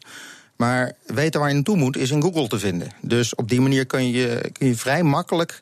Maar 0.56 0.92
weten 1.06 1.40
waar 1.40 1.48
je 1.48 1.54
naartoe 1.54 1.76
moet 1.76 1.96
is 1.96 2.10
in 2.10 2.22
Google 2.22 2.48
te 2.48 2.58
vinden. 2.58 2.88
Dus 3.00 3.34
op 3.34 3.48
die 3.48 3.60
manier 3.60 3.86
kun 3.86 4.10
je, 4.10 4.50
kun 4.52 4.66
je 4.66 4.76
vrij 4.76 5.02
makkelijk 5.02 5.60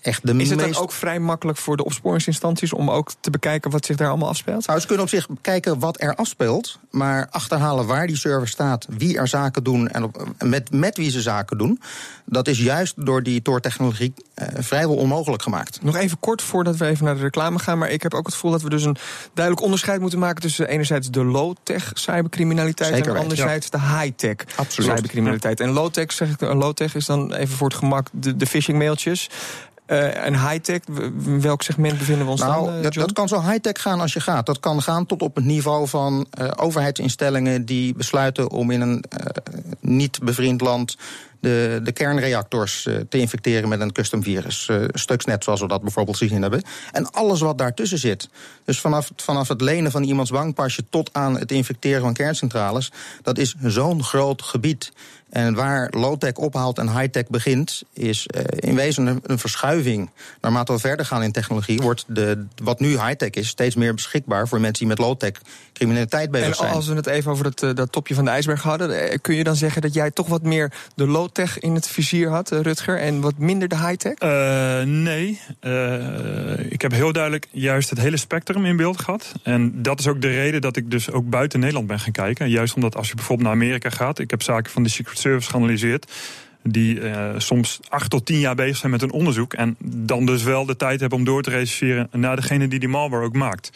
echt 0.00 0.26
de 0.26 0.34
is 0.36 0.50
het 0.50 0.58
dan 0.58 0.76
ook 0.76 0.92
vrij 0.92 1.18
makkelijk 1.18 1.58
voor 1.58 1.76
de 1.76 1.84
opsporingsinstanties 1.84 2.72
om 2.72 2.90
ook 2.90 3.12
te 3.20 3.30
bekijken 3.30 3.70
wat 3.70 3.84
zich 3.84 3.96
daar 3.96 4.08
allemaal 4.08 4.28
afspeelt? 4.28 4.66
Nou, 4.66 4.80
ze 4.80 4.86
kunnen 4.86 5.04
op 5.04 5.10
zich 5.10 5.26
kijken 5.40 5.78
wat 5.78 6.00
er 6.00 6.14
afspeelt, 6.14 6.78
maar 6.90 7.26
achterhalen 7.30 7.86
waar 7.86 8.06
die 8.06 8.16
server 8.16 8.48
staat, 8.48 8.86
wie 8.88 9.18
er 9.18 9.28
zaken 9.28 9.64
doen 9.64 9.88
en 9.88 10.02
op, 10.02 10.26
met, 10.38 10.72
met 10.72 10.96
wie 10.96 11.10
ze 11.10 11.20
zaken 11.20 11.58
doen, 11.58 11.80
dat 12.24 12.48
is 12.48 12.58
juist 12.58 12.94
door 12.96 13.22
die 13.22 13.42
Tor-technologie 13.42 14.14
eh, 14.34 14.46
vrijwel 14.58 14.96
onmogelijk 14.96 15.42
gemaakt. 15.42 15.82
Nog 15.82 15.96
even 15.96 16.18
kort 16.20 16.42
voordat 16.42 16.76
we 16.76 16.86
even 16.86 17.04
naar 17.04 17.14
de 17.14 17.20
reclame 17.20 17.58
gaan, 17.58 17.78
maar 17.78 17.90
ik 17.90 18.02
heb 18.02 18.14
ook 18.14 18.26
het 18.26 18.34
gevoel 18.34 18.50
dat 18.50 18.62
we 18.62 18.70
dus 18.70 18.84
een 18.84 18.96
duidelijk 19.34 19.64
onderscheid 19.64 20.00
moeten 20.00 20.18
maken 20.18 20.42
tussen 20.42 20.68
enerzijds 20.68 21.10
de 21.10 21.24
low-tech 21.24 21.90
cybercriminaliteit 21.94 22.94
Zeker 22.94 23.14
en 23.14 23.20
anderzijds 23.20 23.70
de 23.70 23.80
high-tech 23.80 24.36
cybercriminaliteit. 24.68 25.60
En 25.60 25.70
low-tech, 25.70 26.12
zeg 26.12 26.30
ik, 26.30 26.40
low-tech 26.40 26.94
is 26.94 27.06
dan 27.06 27.34
even 27.34 27.56
voor 27.56 27.68
het 27.68 27.76
gemak 27.76 28.08
de, 28.12 28.36
de 28.36 28.46
phishing 28.46 28.78
mailtjes. 28.78 29.28
Uh, 29.90 30.24
en 30.24 30.48
high-tech, 30.48 30.80
welk 31.40 31.62
segment 31.62 31.98
bevinden 31.98 32.24
we 32.24 32.30
ons 32.30 32.40
nou, 32.40 32.64
dan? 32.64 32.76
Uh, 32.76 32.82
dat, 32.82 32.94
dat, 32.94 33.12
kan 33.12 33.28
zo 33.28 33.40
high-tech 33.40 33.82
gaan 33.82 34.00
als 34.00 34.12
je 34.12 34.20
gaat. 34.20 34.46
Dat 34.46 34.60
kan 34.60 34.82
gaan 34.82 35.06
tot 35.06 35.22
op 35.22 35.34
het 35.34 35.44
niveau 35.44 35.88
van 35.88 36.26
uh, 36.40 36.50
overheidsinstellingen 36.56 37.64
die 37.64 37.94
besluiten 37.94 38.50
om 38.50 38.70
in 38.70 38.80
een 38.80 39.04
niet 39.80 40.18
bevriend 40.22 40.60
land 40.60 40.96
de, 41.40 41.80
de 41.82 41.92
kernreactors 41.92 42.82
te 43.08 43.18
infecteren 43.18 43.68
met 43.68 43.80
een 43.80 43.92
custom 43.92 44.22
virus. 44.22 44.70
Stuxnet, 44.92 45.44
zoals 45.44 45.60
we 45.60 45.68
dat 45.68 45.82
bijvoorbeeld 45.82 46.16
gezien 46.16 46.42
hebben. 46.42 46.62
En 46.92 47.10
alles 47.10 47.40
wat 47.40 47.58
daartussen 47.58 47.98
zit. 47.98 48.28
Dus 48.64 48.80
vanaf, 48.80 49.10
vanaf 49.16 49.48
het 49.48 49.60
lenen 49.60 49.90
van 49.90 50.02
iemands 50.02 50.30
bankpasje 50.30 50.84
tot 50.90 51.10
aan 51.12 51.38
het 51.38 51.52
infecteren 51.52 52.00
van 52.00 52.12
kerncentrales, 52.12 52.92
dat 53.22 53.38
is 53.38 53.54
zo'n 53.62 54.02
groot 54.02 54.42
gebied. 54.42 54.92
En 55.28 55.54
waar 55.54 55.92
low-tech 55.96 56.34
ophaalt 56.34 56.78
en 56.78 56.98
high-tech 56.98 57.26
begint, 57.26 57.82
is 57.92 58.26
uh, 58.34 58.42
in 58.48 58.74
wezen 58.74 59.20
een, 59.22 59.38
verschuiving. 59.38 60.10
Naarmate 60.40 60.72
we 60.72 60.78
verder 60.78 61.06
gaan 61.06 61.22
in 61.22 61.32
technologie, 61.32 61.80
wordt 61.80 62.04
de, 62.06 62.46
wat 62.62 62.80
nu 62.80 62.88
high-tech 62.88 63.30
is, 63.30 63.48
steeds 63.48 63.74
meer 63.74 63.94
beschikbaar 63.94 64.48
voor 64.48 64.60
mensen 64.60 64.78
die 64.78 64.96
met 64.96 64.98
low-tech 64.98 65.32
criminaliteit 65.72 66.30
bezig 66.30 66.54
zijn. 66.54 66.68
En 66.68 66.74
als 66.74 66.86
we 66.86 66.94
het 66.94 67.06
even 67.06 67.30
over 67.30 67.44
dat, 67.44 67.62
eh, 67.62 67.74
dat 67.74 67.92
topje 67.92 68.14
van 68.14 68.24
de 68.24 68.30
ijsberg 68.30 68.62
hadden, 68.62 69.10
eh, 69.10 69.18
kun 69.22 69.34
je 69.34 69.44
dan 69.44 69.56
zeggen 69.56 69.82
dat 69.82 69.94
jij 69.94 70.10
toch 70.10 70.26
wat 70.26 70.42
meer 70.42 70.72
de 70.94 71.06
low-tech 71.28 71.58
in 71.58 71.74
het 71.74 71.88
vizier 71.88 72.28
had, 72.28 72.50
Rutger, 72.50 72.98
en 72.98 73.20
wat 73.20 73.38
minder 73.38 73.68
de 73.68 73.76
high-tech? 73.76 74.14
Uh, 74.22 74.82
nee. 74.82 75.40
Uh, 75.60 76.70
ik 76.72 76.82
heb 76.82 76.92
heel 76.92 77.12
duidelijk 77.12 77.46
juist 77.50 77.90
het 77.90 77.98
hele 77.98 78.16
spectrum 78.16 78.64
in 78.64 78.76
beeld 78.76 79.00
gehad. 79.00 79.32
En 79.42 79.82
dat 79.82 79.98
is 79.98 80.06
ook 80.06 80.20
de 80.22 80.30
reden 80.30 80.60
dat 80.60 80.76
ik 80.76 80.90
dus 80.90 81.10
ook 81.10 81.30
buiten 81.30 81.60
Nederland 81.60 81.86
ben 81.86 82.00
gaan 82.00 82.12
kijken. 82.12 82.50
Juist 82.50 82.74
omdat 82.74 82.96
als 82.96 83.08
je 83.08 83.14
bijvoorbeeld 83.14 83.48
naar 83.48 83.56
Amerika 83.56 83.90
gaat, 83.90 84.18
ik 84.18 84.30
heb 84.30 84.42
zaken 84.42 84.72
van 84.72 84.82
de 84.82 84.88
Secret 84.88 85.18
Service 85.18 85.50
geanalyseerd 85.50 86.12
die 86.62 87.00
soms 87.36 87.80
acht 87.88 88.10
tot 88.10 88.26
tien 88.26 88.38
jaar 88.38 88.54
bezig 88.54 88.76
zijn 88.76 88.92
met 88.92 89.02
een 89.02 89.12
onderzoek. 89.12 89.54
En 89.54 89.76
dan 89.84 90.26
dus 90.26 90.42
wel 90.42 90.66
de 90.66 90.76
tijd 90.76 91.00
hebben 91.00 91.18
om 91.18 91.24
door 91.24 91.42
te 91.42 91.50
reserveren 91.50 92.08
naar 92.12 92.36
degene 92.36 92.68
die 92.68 92.78
die 92.78 92.88
malware 92.88 93.24
ook 93.24 93.34
maakt. 93.34 93.70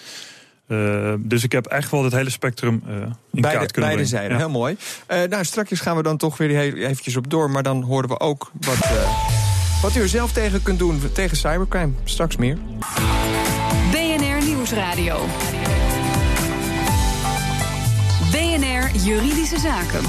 Uh, 0.69 1.15
dus 1.19 1.45
ik 1.45 1.53
heb 1.53 1.67
echt 1.67 1.91
wel 1.91 2.05
het 2.05 2.13
hele 2.13 2.31
spectrum 2.31 2.83
uh, 2.87 2.95
in 2.95 3.13
beide, 3.31 3.59
kaart 3.59 3.73
kunnen 3.73 3.91
beide 3.91 4.09
zijden, 4.09 4.37
heel 4.37 4.51
mooi. 4.51 4.77
Uh, 5.09 5.23
nou, 5.23 5.45
straks 5.45 5.81
gaan 5.81 5.97
we 5.97 6.03
dan 6.03 6.17
toch 6.17 6.37
weer 6.37 6.75
eventjes 6.75 7.17
op 7.17 7.31
door. 7.31 7.51
Maar 7.51 7.63
dan 7.63 7.83
horen 7.83 8.09
we 8.09 8.21
ook 8.21 8.51
wat, 8.61 8.91
wat 9.83 9.97
u 9.97 10.01
er 10.01 10.09
zelf 10.09 10.33
tegen 10.33 10.63
kunt 10.63 10.79
doen 10.79 11.01
tegen 11.13 11.37
cybercrime. 11.37 11.93
Straks 12.05 12.37
meer. 12.37 12.59
BNR 13.91 14.45
Nieuwsradio. 14.45 15.27
BNR 18.31 18.91
Juridische 19.05 19.59
Zaken. 19.59 20.05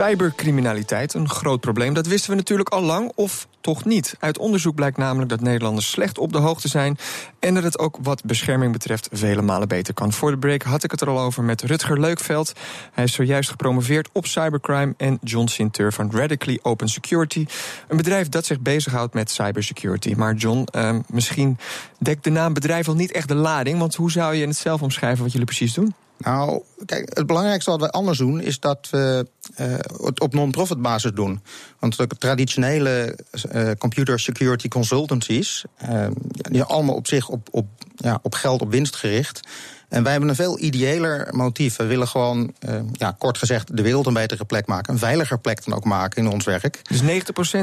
Cybercriminaliteit, 0.00 1.14
een 1.14 1.28
groot 1.28 1.60
probleem. 1.60 1.94
Dat 1.94 2.06
wisten 2.06 2.30
we 2.30 2.36
natuurlijk 2.36 2.68
al 2.68 2.82
lang, 2.82 3.12
of 3.14 3.48
toch 3.60 3.84
niet. 3.84 4.16
Uit 4.20 4.38
onderzoek 4.38 4.74
blijkt 4.74 4.96
namelijk 4.96 5.30
dat 5.30 5.40
Nederlanders 5.40 5.90
slecht 5.90 6.18
op 6.18 6.32
de 6.32 6.38
hoogte 6.38 6.68
zijn... 6.68 6.98
en 7.38 7.54
dat 7.54 7.62
het 7.62 7.78
ook 7.78 7.98
wat 8.02 8.24
bescherming 8.24 8.72
betreft 8.72 9.08
vele 9.12 9.42
malen 9.42 9.68
beter 9.68 9.94
kan. 9.94 10.12
Voor 10.12 10.30
de 10.30 10.38
break 10.38 10.62
had 10.62 10.84
ik 10.84 10.90
het 10.90 11.00
er 11.00 11.08
al 11.08 11.18
over 11.18 11.42
met 11.42 11.62
Rutger 11.62 12.00
Leukveld. 12.00 12.52
Hij 12.92 13.04
is 13.04 13.12
zojuist 13.12 13.50
gepromoveerd 13.50 14.08
op 14.12 14.26
cybercrime... 14.26 14.94
en 14.96 15.18
John 15.22 15.46
Sinter 15.46 15.92
van 15.92 16.10
Radically 16.12 16.58
Open 16.62 16.88
Security. 16.88 17.46
Een 17.88 17.96
bedrijf 17.96 18.28
dat 18.28 18.46
zich 18.46 18.60
bezighoudt 18.60 19.14
met 19.14 19.30
cybersecurity. 19.30 20.14
Maar 20.16 20.34
John, 20.34 20.66
eh, 20.70 20.96
misschien 21.06 21.58
dekt 21.98 22.24
de 22.24 22.30
naam 22.30 22.52
bedrijf 22.52 22.88
al 22.88 22.94
niet 22.94 23.12
echt 23.12 23.28
de 23.28 23.34
lading... 23.34 23.78
want 23.78 23.94
hoe 23.94 24.10
zou 24.10 24.34
je 24.34 24.46
het 24.46 24.56
zelf 24.56 24.82
omschrijven 24.82 25.22
wat 25.22 25.32
jullie 25.32 25.46
precies 25.46 25.74
doen? 25.74 25.94
Nou, 26.24 26.62
kijk, 26.84 27.16
het 27.16 27.26
belangrijkste 27.26 27.70
wat 27.70 27.80
wij 27.80 27.88
anders 27.88 28.18
doen 28.18 28.40
is 28.40 28.60
dat 28.60 28.88
we 28.90 29.26
uh, 29.60 29.66
het 30.04 30.20
op 30.20 30.34
non-profit 30.34 30.82
basis 30.82 31.12
doen. 31.14 31.42
Want 31.78 31.96
de 31.96 32.06
traditionele 32.06 33.18
uh, 33.52 33.70
computer 33.78 34.20
security 34.20 34.68
consultancies, 34.68 35.64
uh, 35.90 36.06
die 36.50 36.62
allemaal 36.62 36.94
op 36.94 37.06
zich 37.06 37.28
op, 37.28 37.48
op, 37.50 37.66
ja, 37.96 38.18
op 38.22 38.34
geld, 38.34 38.60
op 38.60 38.70
winst 38.70 38.96
gericht. 38.96 39.40
En 39.90 40.02
wij 40.02 40.12
hebben 40.12 40.30
een 40.30 40.36
veel 40.36 40.58
ideëler 40.58 41.28
motief. 41.30 41.76
We 41.76 41.84
willen 41.84 42.08
gewoon, 42.08 42.52
uh, 42.68 42.74
ja, 42.92 43.14
kort 43.18 43.38
gezegd, 43.38 43.76
de 43.76 43.82
wereld 43.82 44.06
een 44.06 44.12
betere 44.12 44.44
plek 44.44 44.66
maken. 44.66 44.92
Een 44.92 44.98
veiliger 44.98 45.38
plek 45.38 45.64
dan 45.64 45.74
ook 45.74 45.84
maken 45.84 46.24
in 46.24 46.30
ons 46.30 46.44
werk. 46.44 46.80
Dus 46.82 47.02
90% 47.02 47.04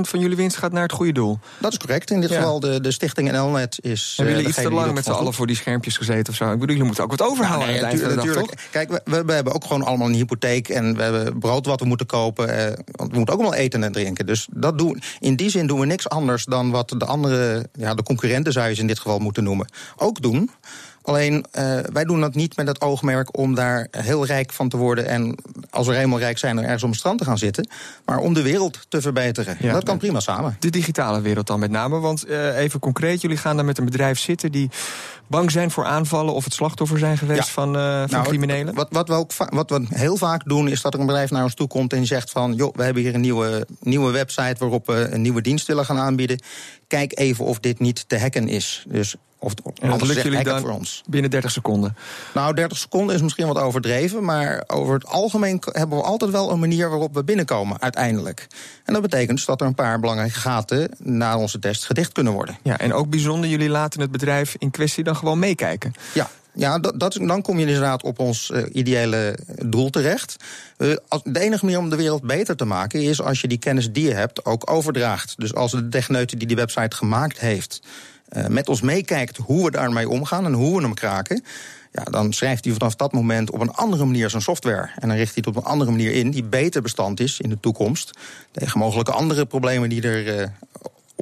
van 0.02 0.20
jullie 0.20 0.36
winst 0.36 0.58
gaat 0.58 0.72
naar 0.72 0.82
het 0.82 0.92
goede 0.92 1.12
doel? 1.12 1.40
Dat 1.60 1.72
is 1.72 1.78
correct. 1.78 2.12
In 2.12 2.22
dit 2.22 2.30
ja. 2.30 2.36
geval 2.36 2.60
de, 2.60 2.82
de 2.82 2.92
stichting 2.92 3.32
NLNet 3.32 3.78
is. 3.82 4.14
Hebben 4.16 4.36
jullie 4.36 4.50
iets 4.50 4.62
te 4.62 4.72
lang 4.72 4.94
met 4.94 5.04
z'n 5.04 5.12
allen 5.12 5.34
voor 5.34 5.48
die 5.48 5.56
schermpjes 5.56 5.98
gezeten 5.98 6.34
of 6.34 6.36
zo? 6.36 6.46
Ik 6.46 6.52
bedoel, 6.52 6.68
jullie 6.68 6.84
moeten 6.84 7.04
ook 7.04 7.10
wat 7.10 7.22
overhouden. 7.22 7.68
Nee, 7.68 8.16
natuurlijk. 8.16 8.68
Kijk, 8.72 9.02
we, 9.04 9.24
we, 9.26 9.34
hebben 9.34 9.54
ook 9.54 9.64
gewoon 9.64 9.84
allemaal 9.84 10.08
een 10.08 10.14
hypotheek. 10.14 10.70
En 10.70 10.96
we 10.96 11.04
hebben 11.04 11.40
brood 11.40 11.66
wat 11.66 11.80
we 11.80 11.86
moeten 11.86 12.06
kopen. 12.06 12.50
Uh, 12.50 12.66
want 12.92 13.12
we 13.12 13.18
moeten 13.18 13.36
ook 13.36 13.42
wel 13.42 13.54
eten 13.54 13.84
en 13.84 13.92
drinken. 13.92 14.26
Dus 14.26 14.48
dat 14.52 14.78
doen, 14.78 15.02
in 15.20 15.36
die 15.36 15.50
zin 15.50 15.68
doen 15.68 15.80
we 15.80 15.86
niks 15.86 16.10
anders 16.10 16.46
dan 16.46 16.72
wat 16.72 16.96
de 16.98 17.06
andere, 17.06 17.70
ja, 17.74 17.94
de 17.94 18.04
concurrenten 18.04 18.54
zou 18.54 18.70
je 18.70 18.76
in 18.76 18.88
dit 18.88 19.00
geval 19.00 19.20
moeten 19.20 19.44
noemen, 19.44 19.68
ook 19.98 20.22
doen. 20.22 20.52
Alleen 21.08 21.46
uh, 21.52 21.80
wij 21.94 22.04
doen 22.04 22.22
dat 22.22 22.36
niet 22.36 22.56
met 22.56 22.68
het 22.68 22.82
oogmerk 22.82 23.38
om 23.38 23.56
daar 23.56 23.88
heel 23.92 24.26
rijk 24.26 24.54
van 24.54 24.70
te 24.70 24.78
worden. 24.78 25.08
En 25.08 25.36
als 25.70 25.88
we 25.88 25.96
helemaal 25.96 26.20
rijk 26.20 26.38
zijn, 26.38 26.58
er 26.58 26.64
ergens 26.64 26.84
op 26.84 26.90
het 26.90 26.98
strand 26.98 27.20
te 27.20 27.26
gaan 27.26 27.38
zitten. 27.38 27.70
Maar 28.06 28.18
om 28.18 28.34
de 28.34 28.42
wereld 28.42 28.86
te 28.90 29.02
verbeteren. 29.02 29.58
Ja, 29.60 29.74
dat 29.74 29.84
kan 29.84 29.98
prima 29.98 30.20
samen. 30.20 30.56
De 30.60 30.70
digitale 30.70 31.22
wereld 31.22 31.48
dan 31.48 31.60
met 31.60 31.72
name. 31.72 32.00
Want 32.00 32.30
uh, 32.30 32.58
even 32.58 32.80
concreet, 32.80 33.22
jullie 33.22 33.38
gaan 33.38 33.56
dan 33.56 33.66
met 33.66 33.78
een 33.78 33.86
bedrijf 33.86 34.20
zitten 34.20 34.52
die 34.52 34.70
bang 35.28 35.52
zijn 35.52 35.72
voor 35.72 35.86
aanvallen 35.86 36.34
of 36.34 36.44
het 36.44 36.54
slachtoffer 36.54 37.00
zijn 37.00 37.18
geweest 37.18 37.48
ja. 37.48 37.54
van, 37.54 37.76
uh, 37.76 38.00
van 38.00 38.10
nou, 38.10 38.24
criminelen? 38.24 38.74
Wat, 38.74 38.88
wat, 38.92 39.08
we 39.08 39.14
ook 39.14 39.32
wat 39.50 39.70
we 39.70 39.86
heel 39.90 40.18
vaak 40.18 40.42
doen, 40.46 40.68
is 40.68 40.82
dat 40.82 40.94
er 40.94 41.00
een 41.00 41.06
bedrijf 41.06 41.32
naar 41.32 41.44
ons 41.44 41.54
toe 41.54 41.68
komt 41.68 41.94
en 41.94 42.06
zegt 42.06 42.32
van 42.32 42.54
joh, 42.54 42.76
we 42.76 42.84
hebben 42.84 43.04
hier 43.04 43.14
een 43.14 43.22
nieuwe, 43.22 43.68
nieuwe 43.80 44.12
website 44.12 44.56
waarop 44.60 44.86
we 44.86 45.08
een 45.12 45.22
nieuwe 45.22 45.42
dienst 45.42 45.68
willen 45.68 45.86
gaan 45.86 45.98
aanbieden. 45.98 46.42
Kijk 46.88 47.20
even 47.20 47.46
of 47.46 47.60
dit 47.60 47.80
niet 47.80 48.10
te 48.10 48.20
hacken 48.20 48.48
is. 48.48 48.86
Dus 48.88 49.16
of, 49.40 49.54
en 49.82 49.90
dat 49.90 50.08
lukt 50.08 50.22
jullie 50.22 50.44
dan 50.44 50.60
voor 50.60 50.70
ons. 50.70 51.04
binnen 51.08 51.32
30 51.32 51.52
seconden? 51.52 51.96
Nou, 52.34 52.54
30 52.54 52.78
seconden 52.78 53.16
is 53.16 53.22
misschien 53.22 53.48
wat 53.48 53.58
overdreven. 53.58 54.24
Maar 54.24 54.64
over 54.68 54.94
het 54.94 55.06
algemeen 55.06 55.62
hebben 55.72 55.98
we 55.98 56.04
altijd 56.04 56.32
wel 56.32 56.52
een 56.52 56.60
manier 56.60 56.90
waarop 56.90 57.14
we 57.14 57.24
binnenkomen, 57.24 57.82
uiteindelijk. 57.82 58.48
En 58.86 58.94
dat 58.94 59.02
betekent 59.02 59.38
dus 59.38 59.46
dat 59.46 59.62
er 59.62 59.68
een 59.68 59.76
paar 59.76 60.00
belangrijke 60.00 60.40
gaten 60.40 60.90
na 60.98 61.38
onze 61.38 61.60
test 61.60 61.86
gedicht 61.86 62.12
kunnen 62.12 62.34
worden. 62.34 62.58
Ja, 62.64 62.78
en 62.78 62.94
ook 62.94 63.10
bijzonder, 63.10 63.50
jullie 63.50 63.70
laten 63.70 64.02
het 64.02 64.12
bedrijf 64.12 64.56
in 64.58 64.72
kwestie 64.72 65.04
dan 65.04 65.16
gewoon 65.16 65.40
meekijken. 65.40 65.94
Ja, 66.14 66.30
ja, 66.58 66.80
dat, 66.80 67.00
dat, 67.00 67.14
dan 67.14 67.42
kom 67.42 67.60
je 67.60 67.66
inderdaad 67.66 68.04
op 68.04 68.20
ons 68.20 68.50
uh, 68.50 68.64
ideale 68.72 69.38
doel 69.66 69.90
terecht. 69.90 70.36
Uh, 70.78 70.96
de 71.24 71.40
enige 71.40 71.66
manier 71.66 71.80
om 71.80 71.90
de 71.90 71.96
wereld 71.96 72.24
beter 72.24 72.56
te 72.56 72.66
maken 72.66 73.02
is 73.02 73.22
als 73.22 73.42
je 73.42 73.48
die 73.48 73.58
kennis 73.58 73.92
die 73.92 74.08
je 74.08 74.14
hebt 74.14 74.46
ook 74.46 74.72
overdraagt. 74.72 75.34
Dus 75.38 75.54
als 75.54 75.72
de 75.72 75.90
techneut 75.90 76.30
die 76.30 76.48
die 76.48 76.56
website 76.56 76.96
gemaakt 76.96 77.40
heeft 77.40 77.82
met 78.48 78.70
ons 78.70 78.82
meekijkt 78.82 79.38
hoe 79.38 79.64
we 79.64 79.72
daarmee 79.72 80.10
omgaan 80.10 80.46
en 80.46 80.54
hoe 80.54 80.76
we 80.76 80.82
hem 80.82 80.94
kraken. 80.94 81.44
Ja, 81.92 82.04
dan 82.04 82.34
schrijft 82.34 82.66
hij 82.66 82.74
vanaf 82.74 82.96
dat 82.96 83.12
moment 83.12 83.52
op 83.52 83.62
een 83.62 83.72
andere 83.72 84.06
manier 84.06 84.30
zijn 84.30 84.42
software. 84.42 84.90
En 84.96 85.08
dan 85.08 85.18
richt 85.18 85.34
hij 85.34 85.44
het 85.46 85.48
op 85.48 85.56
een 85.56 85.70
andere 85.70 85.92
manier 85.92 86.12
in 86.12 86.32
die 86.32 86.44
beter 86.44 86.82
bestand 86.82 87.20
is 87.20 87.40
in 87.40 87.50
de 87.50 87.60
toekomst. 87.60 88.12
Tegen 88.52 88.80
mogelijke 88.80 89.12
andere 89.12 89.46
problemen 89.46 89.90
die 89.90 90.02
er 90.02 90.52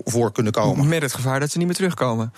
voor 0.06 0.32
kunnen 0.32 0.52
komen. 0.52 0.88
Met 0.88 1.02
het 1.02 1.14
gevaar 1.14 1.40
dat 1.40 1.52
ze 1.52 1.58
niet 1.58 1.68
meer 1.68 1.76
terugkomen. 1.76 2.34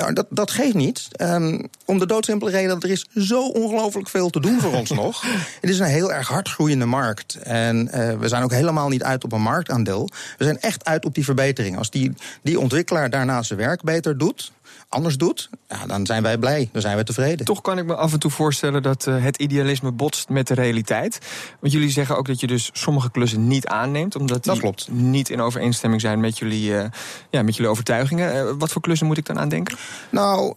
Nou, 0.00 0.12
dat, 0.12 0.26
dat 0.30 0.50
geeft 0.50 0.74
niet. 0.74 1.08
Um, 1.20 1.68
om 1.84 1.98
de 1.98 2.06
doodsimpele 2.06 2.50
reden 2.50 2.68
dat 2.68 2.82
er 2.82 2.90
is 2.90 3.06
zo 3.14 3.48
ongelooflijk 3.48 4.08
veel 4.08 4.30
te 4.30 4.40
doen 4.40 4.60
voor 4.60 4.72
ons 4.72 4.90
nog. 5.02 5.22
Het 5.60 5.70
is 5.70 5.78
een 5.78 5.86
heel 5.86 6.12
erg 6.12 6.28
hard 6.28 6.48
groeiende 6.48 6.84
markt. 6.84 7.34
En 7.34 7.90
uh, 7.94 8.18
we 8.18 8.28
zijn 8.28 8.42
ook 8.42 8.52
helemaal 8.52 8.88
niet 8.88 9.02
uit 9.02 9.24
op 9.24 9.32
een 9.32 9.42
marktaandeel. 9.42 10.08
We 10.38 10.44
zijn 10.44 10.60
echt 10.60 10.84
uit 10.84 11.04
op 11.04 11.14
die 11.14 11.24
verbetering. 11.24 11.78
Als 11.78 11.90
die, 11.90 12.12
die 12.42 12.60
ontwikkelaar 12.60 13.10
daarna 13.10 13.42
zijn 13.42 13.58
werk 13.58 13.82
beter 13.82 14.18
doet 14.18 14.52
anders 14.90 15.16
doet, 15.16 15.50
ja, 15.68 15.86
dan 15.86 16.06
zijn 16.06 16.22
wij 16.22 16.38
blij, 16.38 16.68
dan 16.72 16.82
zijn 16.82 16.96
we 16.96 17.04
tevreden. 17.04 17.46
Toch 17.46 17.60
kan 17.60 17.78
ik 17.78 17.84
me 17.84 17.94
af 17.94 18.12
en 18.12 18.18
toe 18.18 18.30
voorstellen 18.30 18.82
dat 18.82 19.06
uh, 19.06 19.22
het 19.24 19.36
idealisme 19.36 19.92
botst 19.92 20.28
met 20.28 20.46
de 20.46 20.54
realiteit. 20.54 21.18
Want 21.60 21.72
jullie 21.72 21.90
zeggen 21.90 22.16
ook 22.16 22.26
dat 22.26 22.40
je 22.40 22.46
dus 22.46 22.70
sommige 22.72 23.10
klussen 23.10 23.48
niet 23.48 23.66
aanneemt, 23.66 24.16
omdat 24.16 24.44
die 24.44 24.58
klopt. 24.58 24.90
niet 24.90 25.28
in 25.28 25.40
overeenstemming 25.40 26.00
zijn 26.00 26.20
met 26.20 26.38
jullie, 26.38 26.70
uh, 26.70 26.84
ja, 27.30 27.42
met 27.42 27.56
jullie 27.56 27.70
overtuigingen. 27.70 28.34
Uh, 28.34 28.52
wat 28.58 28.72
voor 28.72 28.82
klussen 28.82 29.06
moet 29.06 29.18
ik 29.18 29.26
dan 29.26 29.38
aan 29.38 29.48
denken? 29.48 29.76
Nou, 30.10 30.54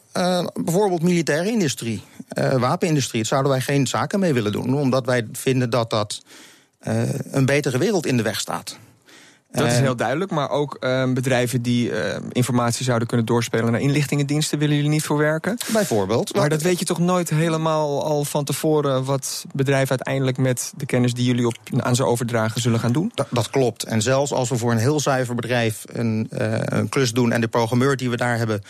bijvoorbeeld 0.54 1.02
militaire 1.02 1.50
industrie, 1.50 2.04
wapenindustrie. 2.58 3.22
Daar 3.22 3.30
zouden 3.30 3.52
wij 3.52 3.62
geen 3.62 3.88
zaken 3.88 4.20
mee 4.20 4.34
willen 4.34 4.52
doen, 4.52 4.76
omdat 4.76 5.06
wij 5.06 5.28
vinden 5.32 5.70
dat 5.70 5.90
dat 5.90 6.24
een 7.32 7.46
betere 7.46 7.78
wereld 7.78 8.06
in 8.06 8.18
de 8.18 8.24
weg 8.24 8.40
staat. 8.40 8.78
Dat 9.62 9.72
is 9.72 9.80
heel 9.80 9.96
duidelijk, 9.96 10.32
maar 10.32 10.50
ook 10.50 10.78
uh, 10.80 11.14
bedrijven 11.14 11.62
die 11.62 11.90
uh, 11.90 12.16
informatie 12.32 12.86
zouden 12.86 13.08
kunnen 13.08 13.26
doorspelen 13.26 13.72
naar 13.72 13.82
inlichtingendiensten 13.82 14.60
willen 14.60 14.76
jullie 14.76 14.90
niet 14.90 15.04
voor 15.04 15.18
werken? 15.18 15.58
Bijvoorbeeld. 15.74 16.36
Maar 16.36 16.50
dat 16.50 16.62
weet 16.62 16.80
je 16.80 16.86
toch 16.86 17.00
nooit 17.00 17.30
helemaal 17.30 18.04
al 18.04 18.24
van 18.24 18.44
tevoren 18.44 19.04
wat 19.04 19.46
bedrijven 19.54 19.90
uiteindelijk 19.90 20.38
met 20.38 20.74
de 20.76 20.86
kennis 20.86 21.14
die 21.14 21.26
jullie 21.26 21.48
op, 21.48 21.56
aan 21.78 21.96
ze 21.96 22.06
overdragen 22.06 22.62
zullen 22.62 22.80
gaan 22.80 22.92
doen? 22.92 23.12
Dat, 23.14 23.28
dat 23.30 23.50
klopt. 23.50 23.84
En 23.84 24.02
zelfs 24.02 24.32
als 24.32 24.50
we 24.50 24.58
voor 24.58 24.72
een 24.72 24.78
heel 24.78 25.00
zuiver 25.00 25.36
bedrijf 25.36 25.84
een, 25.88 26.30
uh, 26.32 26.58
een 26.60 26.90
klus 26.90 27.12
doen 27.12 27.32
en 27.32 27.42
de 27.42 27.48
programmeur 27.48 27.98
die 27.98 28.10
we 28.10 28.18
daar 28.18 28.38
hebben 28.38 28.62